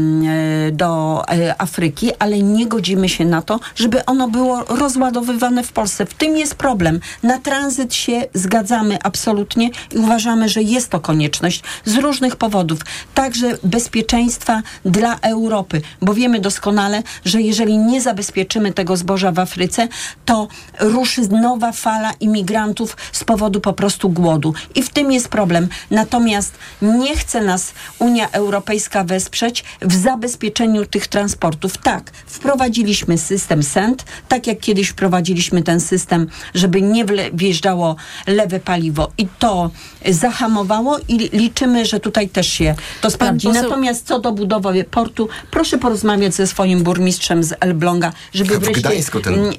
[0.71, 6.05] do e, Afryki, ale nie godzimy się na to, żeby ono było rozładowywane w Polsce.
[6.05, 6.99] W tym jest problem.
[7.23, 12.79] Na tranzyt się zgadzamy absolutnie i uważamy, że jest to konieczność z różnych powodów.
[13.13, 19.87] Także bezpieczeństwa dla Europy, bo wiemy doskonale, że jeżeli nie zabezpieczymy tego zboża w Afryce,
[20.25, 20.47] to
[20.79, 24.53] ruszy nowa fala imigrantów z powodu po prostu głodu.
[24.75, 25.67] I w tym jest problem.
[26.11, 31.77] Natomiast nie chce nas Unia Europejska wesprzeć w zabezpieczeniu tych transportów.
[31.77, 37.95] Tak, wprowadziliśmy system SENT, tak jak kiedyś wprowadziliśmy ten system, żeby nie wjeżdżało
[38.27, 39.71] lewe paliwo i to
[40.09, 43.47] zahamowało i liczymy, że tutaj też się to sprawdzi.
[43.47, 48.63] poseł- Natomiast co do budowy portu, proszę porozmawiać ze swoim burmistrzem z Elbląga, żeby W
[48.63, 48.81] wreszcie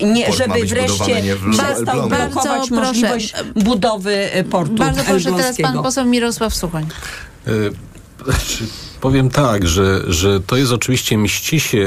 [0.07, 2.74] nie, żeby wreszcie budowany, nie w przestał blokować proszę.
[2.74, 6.86] możliwość budowy e, portu Bardzo proszę, teraz pan poseł Mirosław Suchoń.
[7.49, 7.72] Y,
[8.24, 8.64] Znaczy,
[9.03, 11.78] powiem tak, że, że to jest oczywiście mści się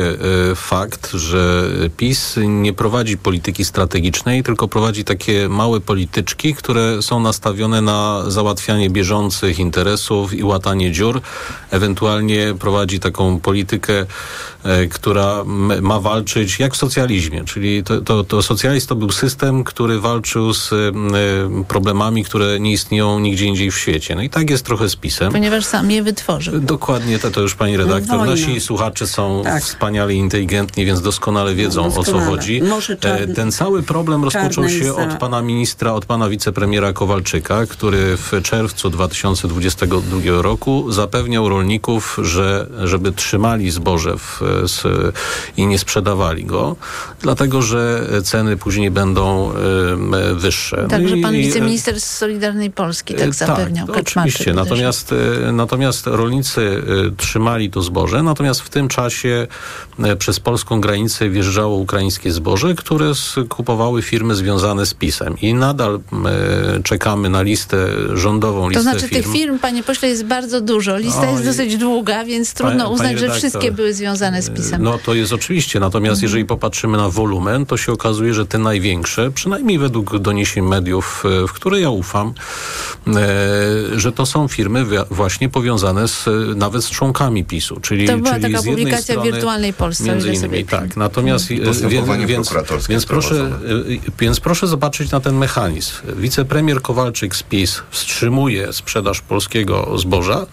[0.51, 7.19] y, fakt, że PiS nie prowadzi polityki strategicznej, tylko prowadzi takie małe polityczki, które są
[7.19, 11.21] nastawione na załatwianie bieżących interesów i łatanie dziur.
[11.71, 15.43] Ewentualnie prowadzi taką politykę, y, która
[15.81, 20.53] ma walczyć jak w socjalizmie, czyli to, to, to socjalizm to był system, który walczył
[20.53, 20.93] z y,
[21.67, 24.15] problemami, które nie istnieją nigdzie indziej w świecie.
[24.15, 25.31] No i tak jest trochę z PiSem.
[25.31, 26.59] Ponieważ sam je wytworzył.
[26.59, 28.17] Dokładnie, to, to już pani redaktor.
[28.17, 28.31] Wojna.
[28.31, 29.63] Nasi słuchacze są Tak.
[29.63, 32.25] wspaniale inteligentni, więc doskonale wiedzą o co Doskonale.
[32.25, 32.61] chodzi.
[32.61, 36.93] Może czarny- E, Ten cały problem rozpoczął się za- od pana ministra, od pana wicepremiera
[36.93, 44.83] Kowalczyka, który w czerwcu 2022 roku zapewniał rolników, że żeby trzymali zboże w, z,
[45.57, 46.75] i nie sprzedawali go,
[47.21, 50.85] dlatego że ceny później będą e, wyższe.
[50.89, 53.87] Także No pan e, wiceminister z Solidarnej Polski E, tak zapewniał.
[53.87, 54.53] no Kaczmarczyk oczywiście.
[54.53, 55.13] Natomiast,
[55.47, 59.47] e, natomiast rolnicy e, trzymali to zboże, natomiast w tym czasie
[60.03, 65.35] e, przez polską granicę wjeżdżało ukraińskie zboże, które skupowały firmy związane z PiSem.
[65.41, 65.95] I nadal
[66.75, 67.77] e, czekamy na listę
[68.13, 69.23] rządową, To listę znaczy firm.
[69.23, 70.97] tych firm, panie pośle, jest bardzo dużo.
[70.97, 71.31] Lista Oj.
[71.31, 74.83] jest dosyć długa, więc trudno Pani- uznać, pani że redaktor, wszystkie były związane z pisem.
[74.83, 79.31] No to jest oczywiście, natomiast jeżeli popatrzymy na wolumen, to się okazuje, że te największe,
[79.31, 82.33] przynajmniej według doniesień mediów, e, w które ja ufam,
[83.95, 86.25] że to są firmy właśnie powiązane z,
[86.55, 87.79] nawet z członkami PiSu.
[87.79, 90.65] Czyli, To była czyli taka z jednej publikacja w strony, Wirtualnej Polsce, Między innymi, sobie
[90.65, 90.97] tak.
[90.97, 95.91] Natomiast e, Postępowanie więc, prokuratorskie więc, proszę, e, więc proszę zobaczyć na ten mechanizm.
[96.15, 100.45] Wicepremier Kowalczyk z PiS wstrzymuje sprzedaż polskiego zboża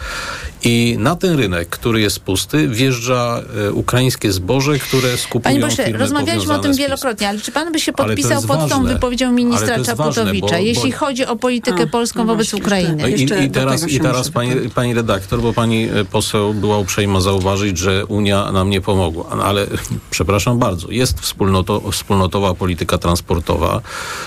[0.65, 5.85] i na ten rynek, który jest pusty, wjeżdża e, ukraińskie zboże, które skupują Panie pośle,
[5.85, 8.95] firmy rozmawialiśmy o tym wielokrotnie, ale czy pan by się podpisał pod tą ważne.
[8.95, 12.19] wypowiedzią Ale ministra to jest ważne, Czaputowicza, bo- jeśli bo- chodzi o politykę A, polską
[12.19, 13.03] no wobec właśnie, Ukrainy?
[13.03, 16.79] No i, i teraz, i się teraz pani, pani redaktor, bo pani e, poseł była
[16.79, 19.25] uprzejma zauważyć, że Unia nam nie pomogła.
[19.37, 19.67] No, Ale
[20.11, 23.81] przepraszam bardzo, jest wspólnoto, wspólnotowa polityka transportowa.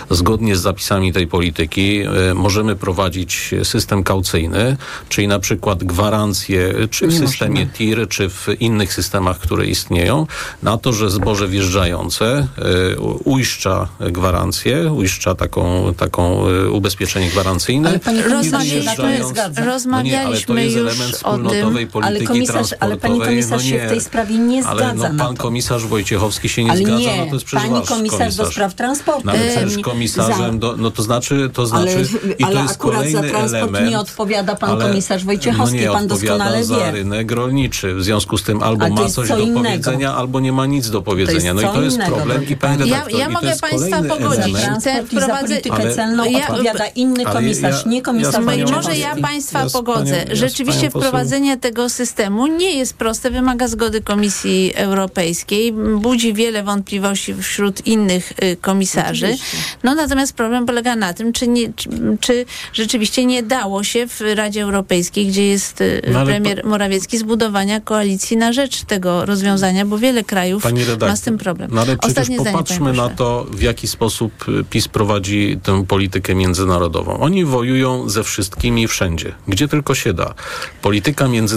[0.09, 4.77] Zgodnie z zapisami tej polityki e, możemy prowadzić system kaucyjny,
[5.09, 10.27] czyli na przykład gwarancje, czy w Nie systemie TIR, czy w innych systemach, które istnieją,
[10.63, 12.47] na to, że zboże wjeżdżające
[12.93, 17.89] y, uiszcza gwarancję, uiszcza taką, taką y, ubezpieczenie gwarancyjne.
[17.89, 19.61] Ale pani i komisarz się na to nie wyjeżdżając- zgadza.
[19.87, 21.87] No nie, ale to Rozmawialiśmy jest już element o wspólnotowej tym.
[21.87, 23.27] polityki Ale komisarz- ale pani transportowej.
[23.27, 23.85] komisarz no się nie.
[23.85, 25.43] w tej sprawie nie Ale zgadza no, na pan to.
[25.43, 28.45] komisarz Wojciechowski się nie Ale zgadza, nie, no to jest przecież pani wasz komisarz do
[28.51, 29.21] spraw transportu.
[29.25, 32.47] No, ale Em, przecież komisarzem, za- do, no to znaczy, to znaczy Ale, i to
[32.47, 35.89] ale jest akurat za kolejny transport element, nie odpowiada pan ale- komisarz Wojciechowski, no nie,
[35.89, 36.91] pan doskonale odpowiada za wie.
[36.91, 37.95] rynek rolniczy.
[37.95, 39.63] W związku z tym albo ma coś co do innego.
[39.63, 41.53] powiedzenia, albo nie ma nic do powiedzenia.
[41.53, 42.47] no i to jest innego, problem.
[42.49, 42.77] I pani.
[42.79, 44.55] Ja- redaktor, ja i to mogę państwa pogodzić.
[44.57, 48.75] za wprowadzę- politykę celną Ja- odpowiada inny komisarz, ja- nie ja komisarz Wojciechowski.
[48.75, 50.25] Może ja państwa Ja pogodzę.
[50.29, 57.33] ja Rzeczywiście wprowadzenie tego systemu nie jest proste, wymaga zgody Komisji Europejskiej, budzi wiele wątpliwości
[57.33, 59.37] wśród innych y, komisarzy.
[59.83, 61.89] No natomiast problem polega na tym, czy, nie, czy,
[62.21, 67.79] czy rzeczywiście nie dało się w Radzie Europejskiej, gdzie jest y, No premier Morawiecki, zbudowania
[67.81, 71.69] koalicji na rzecz tego rozwiązania, bo wiele krajów redaktor, ma z tym problem.
[71.73, 75.85] No ale przecież Ostatnie zdanie, popatrzmy na to, w jaki sposób y, PiS prowadzi tę
[75.85, 77.19] politykę międzynarodową.
[77.19, 80.33] Oni wojują ze wszystkimi wszędzie, gdzie tylko się da.
[80.81, 81.54] Polityka międzynarodowa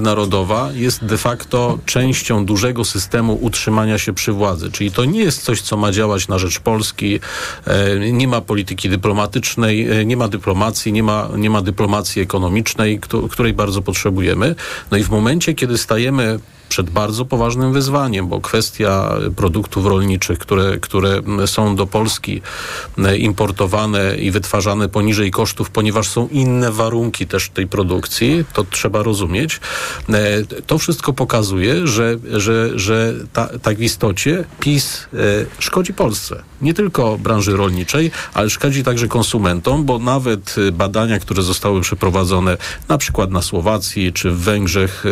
[0.74, 4.70] jest de facto częścią dużego systemu utrzymania się przy władzy.
[4.72, 7.20] Czyli to nie jest coś, co ma działać na rzecz Polski.
[7.66, 13.00] E, Nie ma polityki dyplomatycznej, e, nie ma dyplomacji, nie ma, nie ma dyplomacji ekonomicznej,
[13.00, 14.54] któ- której bardzo potrzebujemy.
[14.90, 16.38] No i w momencie, kiedy stajemy
[16.68, 22.42] przed bardzo poważnym wyzwaniem, bo kwestia produktów rolniczych, które, które są do Polski
[22.98, 29.02] e, importowane i wytwarzane poniżej kosztów, ponieważ są inne warunki też tej produkcji, to trzeba
[29.02, 29.60] rozumieć.
[30.08, 35.16] E, To wszystko pokazuje, że, że, że ta, tak w istocie PiS e,
[35.58, 36.42] szkodzi Polsce.
[36.62, 42.56] Nie tylko branży rolniczej, ale szkodzi także konsumentom, bo nawet badania, które zostały przeprowadzone
[42.88, 45.04] na przykład na Słowacji czy w Węgrzech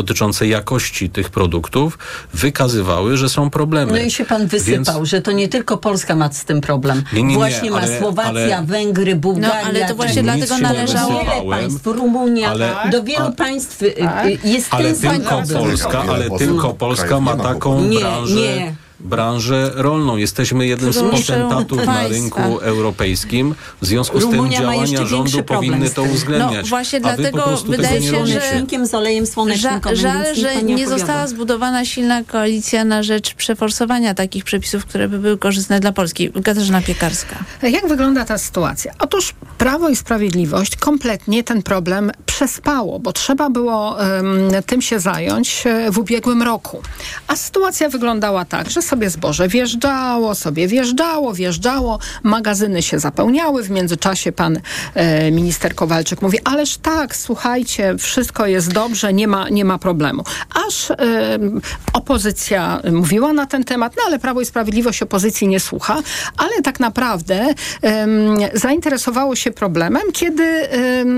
[0.00, 1.98] dotyczące jakości tych produktów
[2.34, 3.92] wykazywały, że są problemy.
[3.92, 7.02] No i się pan wysypał, Więc- że to nie tylko Polska ma z tym problem.
[7.12, 9.48] Nie, nie, nie, właśnie ma ale- Słowacja, ale- Węgry, Bułgaria.
[9.62, 13.82] No, ale to właśnie dlatego nie należało- Wiele państw, Rumunia, Ale- do wielu a- państw
[13.82, 15.62] y, y, jest Ale ten sam problem.
[15.64, 18.34] Polska, ale tylko Polska nie ma ma taką Nie, branżę.
[18.34, 18.74] nie.
[19.00, 20.16] Branżę rolną.
[20.16, 23.54] Jesteśmy jednym z potentatów na rynku europejskim.
[23.82, 26.10] W związku z tym Rumunia działania rządu powinny to tym.
[26.10, 26.62] uwzględniać.
[26.62, 29.80] No właśnie dlatego wydaje nie się, że- z olejem słonecznym.
[29.80, 30.98] Ża- żal, że nie opowiada.
[30.98, 36.30] została zbudowana silna koalicja na rzecz przeforsowania takich przepisów, które by były korzystne dla Polski.
[36.44, 37.36] Katarzyna Piekarska.
[37.62, 38.92] Jak wygląda ta sytuacja?
[38.98, 44.26] Otóż Prawo i Sprawiedliwość kompletnie ten problem przespało, bo trzeba było em,
[44.66, 46.82] tym się zająć e, w ubiegłym roku.
[47.28, 53.62] A sytuacja wyglądała tak, że sobie zboże wjeżdżało, sobie wjeżdżało, wjeżdżało, magazyny się zapełniały.
[53.62, 54.60] W międzyczasie pan
[54.94, 60.24] e, minister Kowalczyk mówi, ależ tak, słuchajcie, wszystko jest dobrze, nie ma, nie ma problemu.
[60.66, 61.60] Aż em,
[61.92, 65.98] opozycja mówiła na ten temat, no ale Prawo i Sprawiedliwość opozycji nie słucha,
[66.36, 70.68] ale tak naprawdę em, zainteresowało się problemem, kiedy,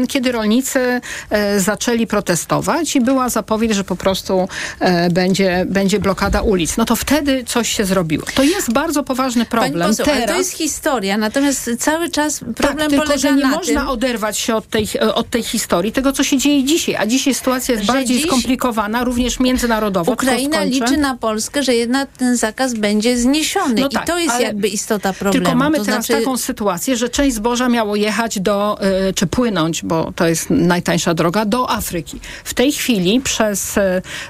[0.08, 1.00] kiedy rolnicy
[1.30, 4.48] e, zaczęli protestować i była zapowiedź, że po prostu
[4.80, 6.76] e, będzie, będzie blokada ulic.
[6.76, 8.24] No to wtedy coś się zrobiło.
[8.34, 9.88] To jest bardzo poważny problem.
[9.88, 13.42] poseł, ale Teraz, to jest historia, natomiast cały czas problem tak, tylko, polega że nie
[13.42, 16.96] na można tym, oderwać się od tej, od tej historii, tego co się dzieje dzisiaj.
[16.96, 20.12] A dzisiaj sytuacja jest Że bardziej dziś skomplikowana, również międzynarodowo.
[20.12, 23.80] Ukraina liczy na Polskę, że jednak ten zakaz będzie zniesiony.
[23.80, 25.44] No I tak, to jest jakby istota problemu.
[25.44, 28.78] Tylko mamy to teraz znaczy, taką sytuację, że część zboża miało jechać do,
[29.08, 32.20] y, czy płynąć, bo to jest najtańsza droga, do Afryki.
[32.44, 33.80] W tej chwili przez, y,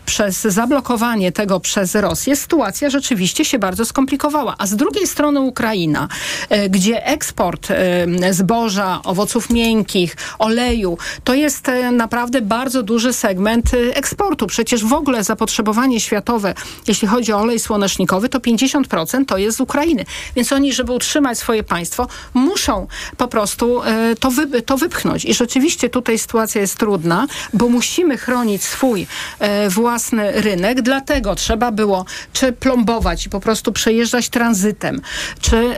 [0.06, 4.54] przez zablokowanie tego przez Rosję sytuacja rzeczywiście się bardzo skomplikowała.
[4.58, 6.08] A z drugiej strony Ukraina,
[6.52, 7.74] y, gdzie eksport y,
[8.34, 14.46] zboża, owoców miękkich, oleju, to jest y, naprawdę bardzo duży segment eksportu.
[14.46, 16.54] Przecież w ogóle zapotrzebowanie światowe,
[16.86, 20.04] jeśli chodzi o olej słonecznikowy, to 50% to jest z Ukrainy.
[20.36, 25.24] Więc oni, żeby utrzymać swoje państwo, muszą po prostu e, to, wy, to wypchnąć.
[25.24, 29.06] I rzeczywiście tutaj sytuacja jest trudna, bo musimy chronić swój
[29.38, 35.00] e, własny rynek, dlatego trzeba było czy plombować i po prostu przejeżdżać tranzytem,
[35.40, 35.76] czy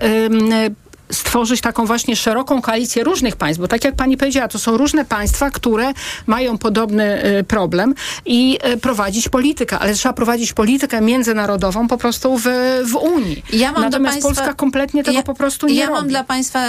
[1.13, 5.05] stworzyć taką właśnie szeroką koalicję różnych państw, bo tak jak pani powiedziała, to są różne
[5.05, 5.93] państwa, które
[6.27, 7.95] mają podobny y, problem
[8.27, 12.45] i y, prowadzić politykę, ale trzeba prowadzić politykę międzynarodową po prostu w,
[12.85, 13.45] w Unii.
[13.53, 15.99] Ja mam Natomiast państwa- Polska kompletnie tego ja, po prostu nie Ja robi.
[15.99, 16.61] mam dla Państwa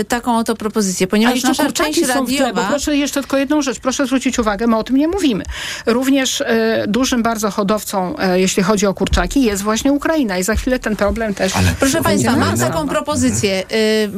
[0.00, 2.68] y, taką oto propozycję, A ponieważ jeszcze nasza kurczaki część są w tle, bo radiowa...
[2.68, 5.44] proszę jeszcze tylko jedną rzecz, proszę zwrócić uwagę, my o tym nie mówimy.
[5.86, 10.54] Również e, dużym bardzo hodowcą, e, jeśli chodzi o kurczaki, jest właśnie Ukraina i za
[10.54, 11.52] chwilę ten problem też...
[11.80, 13.62] Proszę Państwa, mam taką propozycję.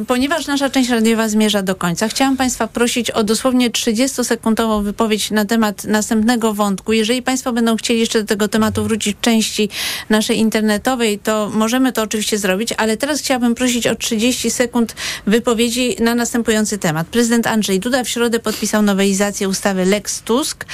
[0.07, 5.45] Ponieważ nasza część radiowa zmierza do końca, chciałam Państwa prosić o dosłownie 30-sekundową wypowiedź na
[5.45, 6.93] temat następnego wątku.
[6.93, 9.69] Jeżeli Państwo będą chcieli jeszcze do tego tematu wrócić w części
[10.09, 14.95] naszej internetowej, to możemy to oczywiście zrobić, ale teraz chciałabym prosić o 30 sekund
[15.27, 17.07] wypowiedzi na następujący temat.
[17.07, 20.65] Prezydent Andrzej Duda w środę podpisał nowelizację ustawy Lex Tusk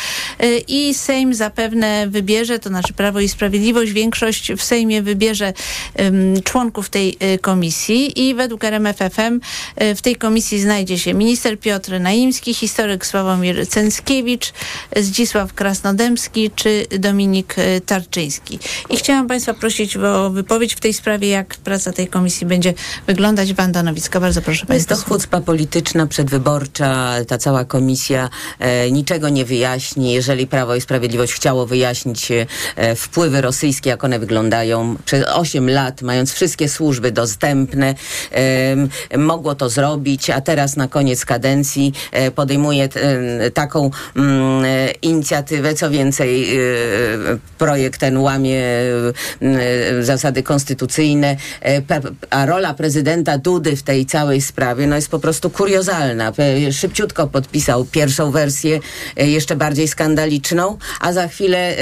[0.43, 5.53] y, i Sejm zapewne wybierze, to znaczy Prawo i Sprawiedliwość, większość w Sejmie wybierze
[5.99, 9.39] um, członków tej y, komisji i według RMFFM
[9.81, 14.53] y, w tej komisji znajdzie się minister Piotr Naimski, historyk Sławomir Cęckiewicz,
[14.95, 18.59] Zdzisław Krasnodębski czy Dominik y, Tarczyński.
[18.89, 22.73] I chciałam Państwa prosić o wypowiedź w tej sprawie, jak praca tej komisji będzie
[23.07, 23.53] wyglądać.
[23.53, 24.95] Wanda Nowicka, bardzo proszę Jest Państwa.
[24.95, 28.29] to chucpa polityczna, przedwyborcza, ta cała komisja
[28.59, 30.13] e, niczego nie wyjaśni.
[30.13, 36.01] Jeżeli Prawo i Sprawiedliwość chciało wyjaśnić e, wpływy rosyjskie, jak one wyglądają przez 8 lat,
[36.01, 37.95] mając wszystkie służby dostępne,
[38.31, 38.74] e,
[39.17, 45.73] mogło to zrobić, a teraz na koniec kadencji e, podejmuje e, taką mm, e, inicjatywę,
[45.73, 46.59] co więcej,
[47.57, 48.63] projekt ten łamie
[50.01, 51.35] zasady konstytucyjne,
[52.29, 56.33] a rola prezydenta Dudy w tej całej sprawie no jest po prostu kuriozalna.
[56.71, 58.79] Szybciutko podpisał pierwszą wersję,
[59.17, 61.75] jeszcze bardziej skandaliczną, a za chwilę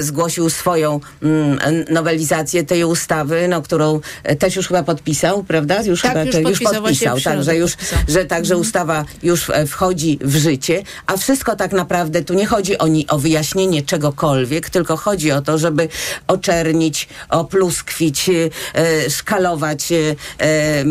[0.00, 1.58] zgłosił swoją mm,
[1.90, 4.00] nowelizację tej ustawy, no, którą
[4.38, 5.59] też już chyba podpisał, prawda?
[5.86, 7.76] Już Tak, chyba już te- podpisał, w także już,
[8.08, 12.78] że także ustawa już e, wchodzi w życie, a wszystko tak naprawdę tu nie chodzi
[12.78, 15.88] o, ni- o wyjaśnienie czegokolwiek, tylko chodzi o to, żeby
[16.26, 18.32] oczernić, opluskwić, e,
[18.74, 19.96] e, szkalować e,
[20.38, 20.84] e,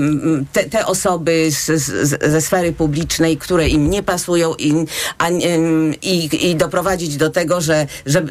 [0.54, 4.74] te, te osoby z, z, ze sfery publicznej, które im nie pasują i,
[5.18, 5.30] a,
[6.02, 8.24] i, i doprowadzić do tego, że, że,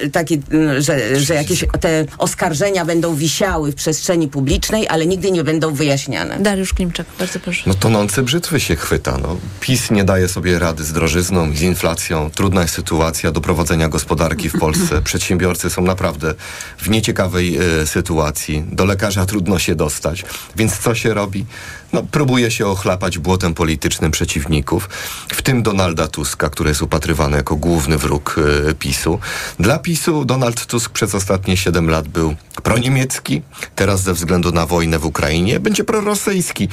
[0.78, 6.27] że, że jakieś te oskarżenia będą wisiały w przestrzeni publicznej, ale nigdy nie będą wyjaśniane.
[6.40, 7.62] Dariusz Klimczak, bardzo proszę.
[7.66, 9.18] No tonący brzytwy się chwyta.
[9.18, 9.36] No.
[9.60, 12.30] PiS nie daje sobie rady z drożyzną, z inflacją.
[12.30, 15.02] Trudna jest sytuacja do prowadzenia gospodarki w Polsce.
[15.10, 16.34] Przedsiębiorcy są naprawdę
[16.78, 18.64] w nieciekawej e, sytuacji.
[18.72, 20.24] Do lekarza trudno się dostać.
[20.56, 21.46] Więc co się robi?
[21.92, 24.88] No, próbuje się ochlapać błotem politycznym przeciwników,
[25.28, 28.36] w tym Donalda Tuska, który jest upatrywany jako główny wróg
[28.68, 29.18] e, PiSu.
[29.60, 33.42] Dla PiSu Donald Tusk przez ostatnie 7 lat był proniemiecki,
[33.76, 36.68] teraz ze względu na wojnę w Ukrainie będzie prorosyjski.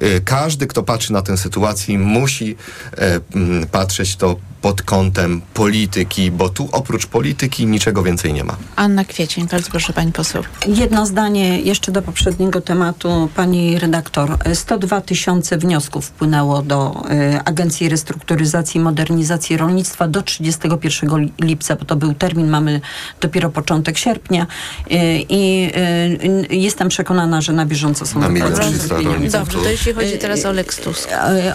[0.00, 2.56] E, Każdy, kto patrzy na tę sytuację, musi
[3.34, 8.56] mm, patrzeć to pod kątem polityki, bo tu oprócz polityki niczego więcej nie ma.
[8.76, 10.42] Anna Kwiecień, bardzo proszę pani poseł.
[10.66, 13.28] Jedno zdanie jeszcze do poprzedniego tematu.
[13.34, 17.02] Pani redaktor, 102 tysiące wniosków wpłynęło do
[17.34, 22.80] y, Agencji Restrukturyzacji i Modernizacji Rolnictwa do 31 lipca, bo to był termin, mamy
[23.20, 24.96] dopiero początek sierpnia y,
[25.28, 25.70] i
[26.50, 28.28] y, jestem przekonana, że na bieżąco są Na.
[29.30, 31.08] Dobrze, to jeśli chodzi teraz o Lex Tusk.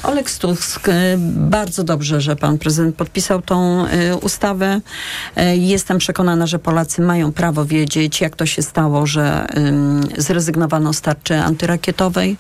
[0.04, 0.88] Olek Tusk,
[1.28, 3.86] bardzo dobrze, że pan prezydent podpisał tą
[4.22, 4.82] ustawę.
[5.56, 9.47] Jestem przekonana, że Polacy mają prawo wiedzieć, jak to się stało, że
[10.18, 12.38] zrezygnowano z tarczy antyrakietowej,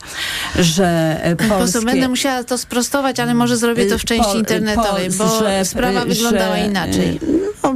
[0.59, 1.85] że e, Poseł, polskie...
[1.85, 5.99] będę musiała to sprostować, ale może zrobię to w części Pol- internetowej, bo że- sprawa
[5.99, 7.19] że- wyglądała inaczej.
[7.63, 7.73] No,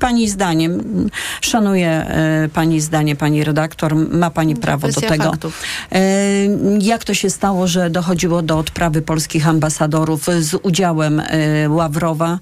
[0.00, 0.82] Pani zdaniem,
[1.40, 2.06] szanuję
[2.52, 5.24] pani zdanie, pani redaktor, ma pani prawo do tego.
[5.24, 5.62] faktów.
[6.80, 11.22] Jak to się stało, że dochodziło do odprawy polskich ambasadorów z udziałem
[11.68, 12.38] Ławrowa?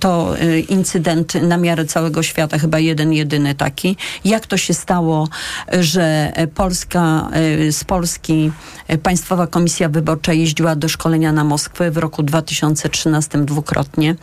[0.00, 0.34] To
[0.68, 3.96] incydent na miarę całego świata, chyba jeden, jedyny taki.
[4.24, 5.28] Jak to się stało,
[5.72, 7.28] że e, Polska,
[7.70, 8.52] z Polski
[8.88, 8.98] e,
[9.32, 14.14] Państwowa Komisja Wyborcza jeździła do szkolenia na Moskwę w roku 2013 dwukrotnie.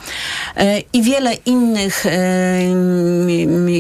[0.56, 2.12] E, I wiele innych, e,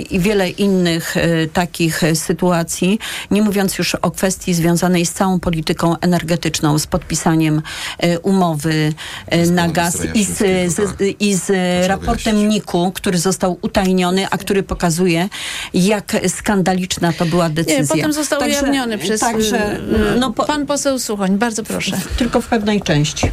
[0.09, 2.99] i wiele innych e, takich sytuacji,
[3.31, 7.61] nie mówiąc już o kwestii związanej z całą polityką energetyczną, z podpisaniem
[8.23, 8.93] umowy
[9.43, 10.37] Z na gaz i z,
[10.73, 11.07] z, tak.
[11.19, 11.51] i z
[11.87, 12.49] raportem.
[12.49, 15.29] NIK-u, który został utajniony, a który pokazuje,
[15.73, 17.81] jak skandaliczna to była decyzja.
[17.81, 21.37] Nie, potem został Także- ujawniony przez Także, y, no, po, pan poseł Suchoń.
[21.37, 21.97] Bardzo proszę.
[22.17, 23.31] tylko w pewnej części.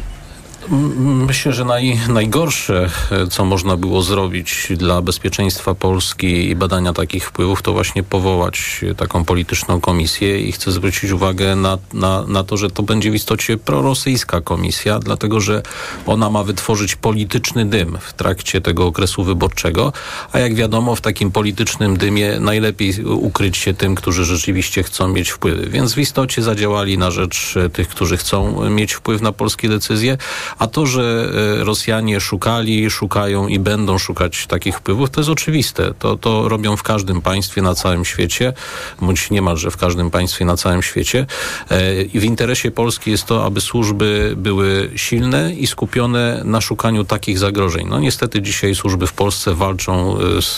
[0.69, 7.25] Myślę, że naj, najgorsze, e, co można było zrobić dla bezpieczeństwa Polski i badania takich
[7.25, 10.41] wpływów, to właśnie powołać e, taką polityczną komisję.
[10.41, 14.99] I chcę zwrócić uwagę na, na, na to, że to będzie w istocie prorosyjska komisja,
[14.99, 15.61] dlatego że
[16.05, 19.93] ona ma wytworzyć polityczny dym w trakcie tego okresu wyborczego,
[20.31, 25.29] a jak wiadomo w takim politycznym dymie najlepiej ukryć się tym, którzy rzeczywiście chcą mieć
[25.29, 25.69] wpływy.
[25.69, 30.17] Więc w istocie zadziałali na rzecz e, tych, którzy chcą mieć wpływ na polskie decyzje,
[30.59, 35.93] A to, że e, Rosjanie szukali, szukają i będą szukać takich wpływów, to jest oczywiste.
[35.99, 38.53] To, to robią w każdym państwie na całym świecie,
[39.01, 41.25] bądź niemalże w każdym państwie na całym świecie.
[41.71, 47.03] E, I w interesie Polski jest to, aby służby były silne i skupione na szukaniu
[47.03, 47.87] takich zagrożeń.
[47.89, 50.57] No niestety dzisiaj służby w Polsce walczą e, z,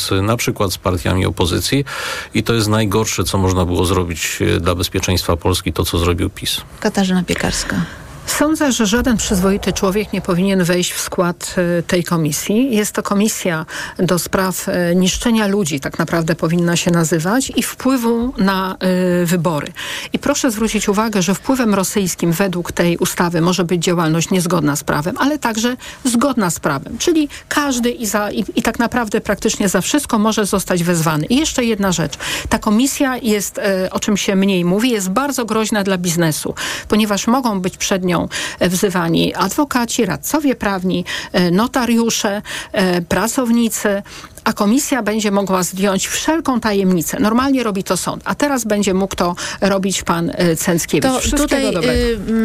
[0.00, 1.84] z na przykład z partiami opozycji
[2.34, 6.60] i to jest najgorsze, co można było zrobić dla bezpieczeństwa Polski, to co zrobił PiS.
[6.80, 8.07] Katarzyna Piekarska.
[8.28, 12.76] Sądzę, że żaden przyzwoity człowiek nie powinien wejść w skład e, tej komisji.
[12.76, 13.66] Jest to komisja
[13.98, 18.76] do spraw e, niszczenia ludzi, tak naprawdę powinna się nazywać, i wpływu na
[19.22, 19.72] y, wybory.
[20.12, 24.84] I proszę zwrócić uwagę, że wpływem rosyjskim według tej ustawy może być działalność niezgodna z
[24.84, 26.98] prawem, ale także zgodna z prawem.
[26.98, 31.26] Czyli każdy i, za, i, i tak naprawdę praktycznie za wszystko może zostać wezwany.
[31.26, 32.12] I jeszcze jedna rzecz.
[32.48, 33.60] Ta komisja jest,
[33.90, 36.54] o czym się mniej mówi, jest bardzo groźna dla biznesu,
[36.88, 38.17] ponieważ mogą być przed nią
[38.58, 42.42] E, wzywani adwokaci, radcowie prawni, e, notariusze,
[42.72, 44.02] e, pracownicy,
[44.48, 47.20] a komisja będzie mogła zdjąć wszelką tajemnicę.
[47.20, 51.30] Normalnie robi to sąd, a teraz będzie mógł to robić pan Cęckiewicz.
[51.30, 51.74] To tutaj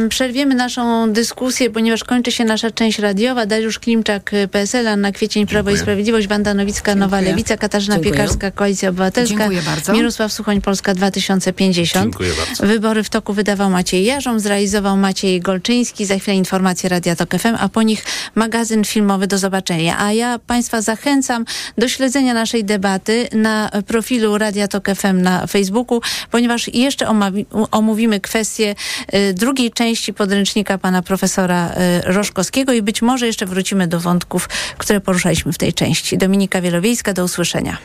[0.06, 3.46] y, przerwiemy naszą dyskusję, ponieważ kończy się nasza część radiowa.
[3.46, 5.76] Dariusz Klimczak, PSL, Anna Kwiecień, Prawo Dziękuję.
[5.76, 7.32] i Sprawiedliwość, Wanda Nowicka, Nowa Dziękuję.
[7.32, 8.12] Lewica, Katarzyna Dziękuję.
[8.12, 9.94] Piekarska, Koalicja Obywatelska, Dziękuję bardzo.
[9.94, 12.06] Mirosław Suchoń, Polska 2050.
[12.06, 12.68] Dziękuję bardzo.
[12.68, 16.06] Wybory w toku wydawał Maciej Jarzą, zrealizował Maciej Golczyński.
[16.06, 19.28] Za chwilę informacje Radia Tok FM, a po nich magazyn filmowy.
[19.28, 20.00] Do zobaczenia.
[20.00, 21.46] A ja Państwa zachęcam
[21.78, 27.08] do śledzenia naszej debaty na profilu Radia Tok FM na Facebooku, ponieważ jeszcze
[27.72, 28.76] omówimy kwestię
[29.14, 34.50] y, drugiej części podręcznika pana profesora y, Roszkowskiego i być może jeszcze wrócimy do wątków,
[34.78, 36.18] które poruszaliśmy w tej części.
[36.18, 37.78] Dominika Wielowiejska, do usłyszenia.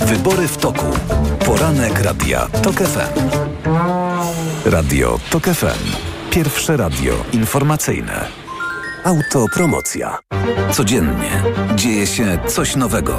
[0.00, 0.86] Wybory w toku.
[1.46, 3.30] Poranek Radia TOK FM.
[4.64, 6.11] Radio TOK FM.
[6.32, 8.28] Pierwsze radio informacyjne.
[9.04, 10.18] Autopromocja.
[10.72, 11.42] Codziennie
[11.74, 13.18] dzieje się coś nowego.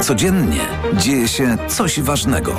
[0.00, 0.60] Codziennie
[0.96, 2.56] dzieje się coś ważnego.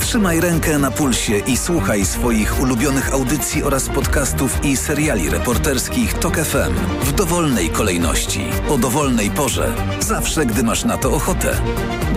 [0.00, 6.36] Trzymaj rękę na pulsie i słuchaj swoich ulubionych audycji oraz podcastów i seriali reporterskich TOK
[6.36, 11.56] FM w dowolnej kolejności, o dowolnej porze, zawsze gdy masz na to ochotę.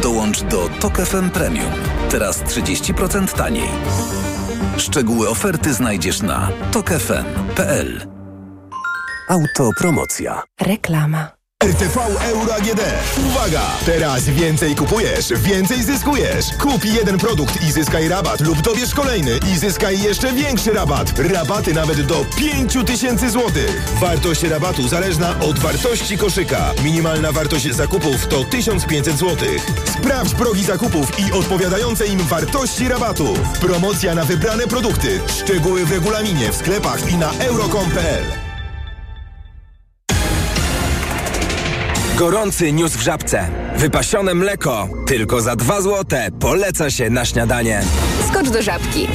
[0.02, 1.72] Dołącz do TOK FM Premium.
[2.10, 3.70] Teraz 30% taniej.
[4.78, 8.08] Szczegóły oferty znajdziesz na tokefm.pl
[9.30, 10.44] Autopromocja.
[10.62, 11.35] Reklama.
[11.64, 12.82] RTV Euro AGD.
[13.28, 13.62] Uwaga!
[13.86, 16.46] Teraz więcej kupujesz, więcej zyskujesz.
[16.60, 21.20] Kup jeden produkt i zyskaj rabat lub dobierz kolejny i zyskaj jeszcze większy rabat.
[21.20, 23.52] Rabaty nawet do 5000 zł.
[24.00, 26.74] Wartość rabatu zależna od wartości koszyka.
[26.84, 29.38] Minimalna wartość zakupów to 1500 zł.
[30.00, 33.34] Sprawdź progi zakupów i odpowiadające im wartości rabatu.
[33.62, 35.20] Promocja na wybrane produkty.
[35.28, 38.45] Szczegóły w regulaminie, w sklepach i na euro.com.pl.
[42.16, 43.48] Gorący news w żabce.
[43.78, 46.30] Wypasione mleko tylko za 2 złote.
[46.40, 47.82] Poleca się na śniadanie.
[48.30, 49.08] Skocz do żabki.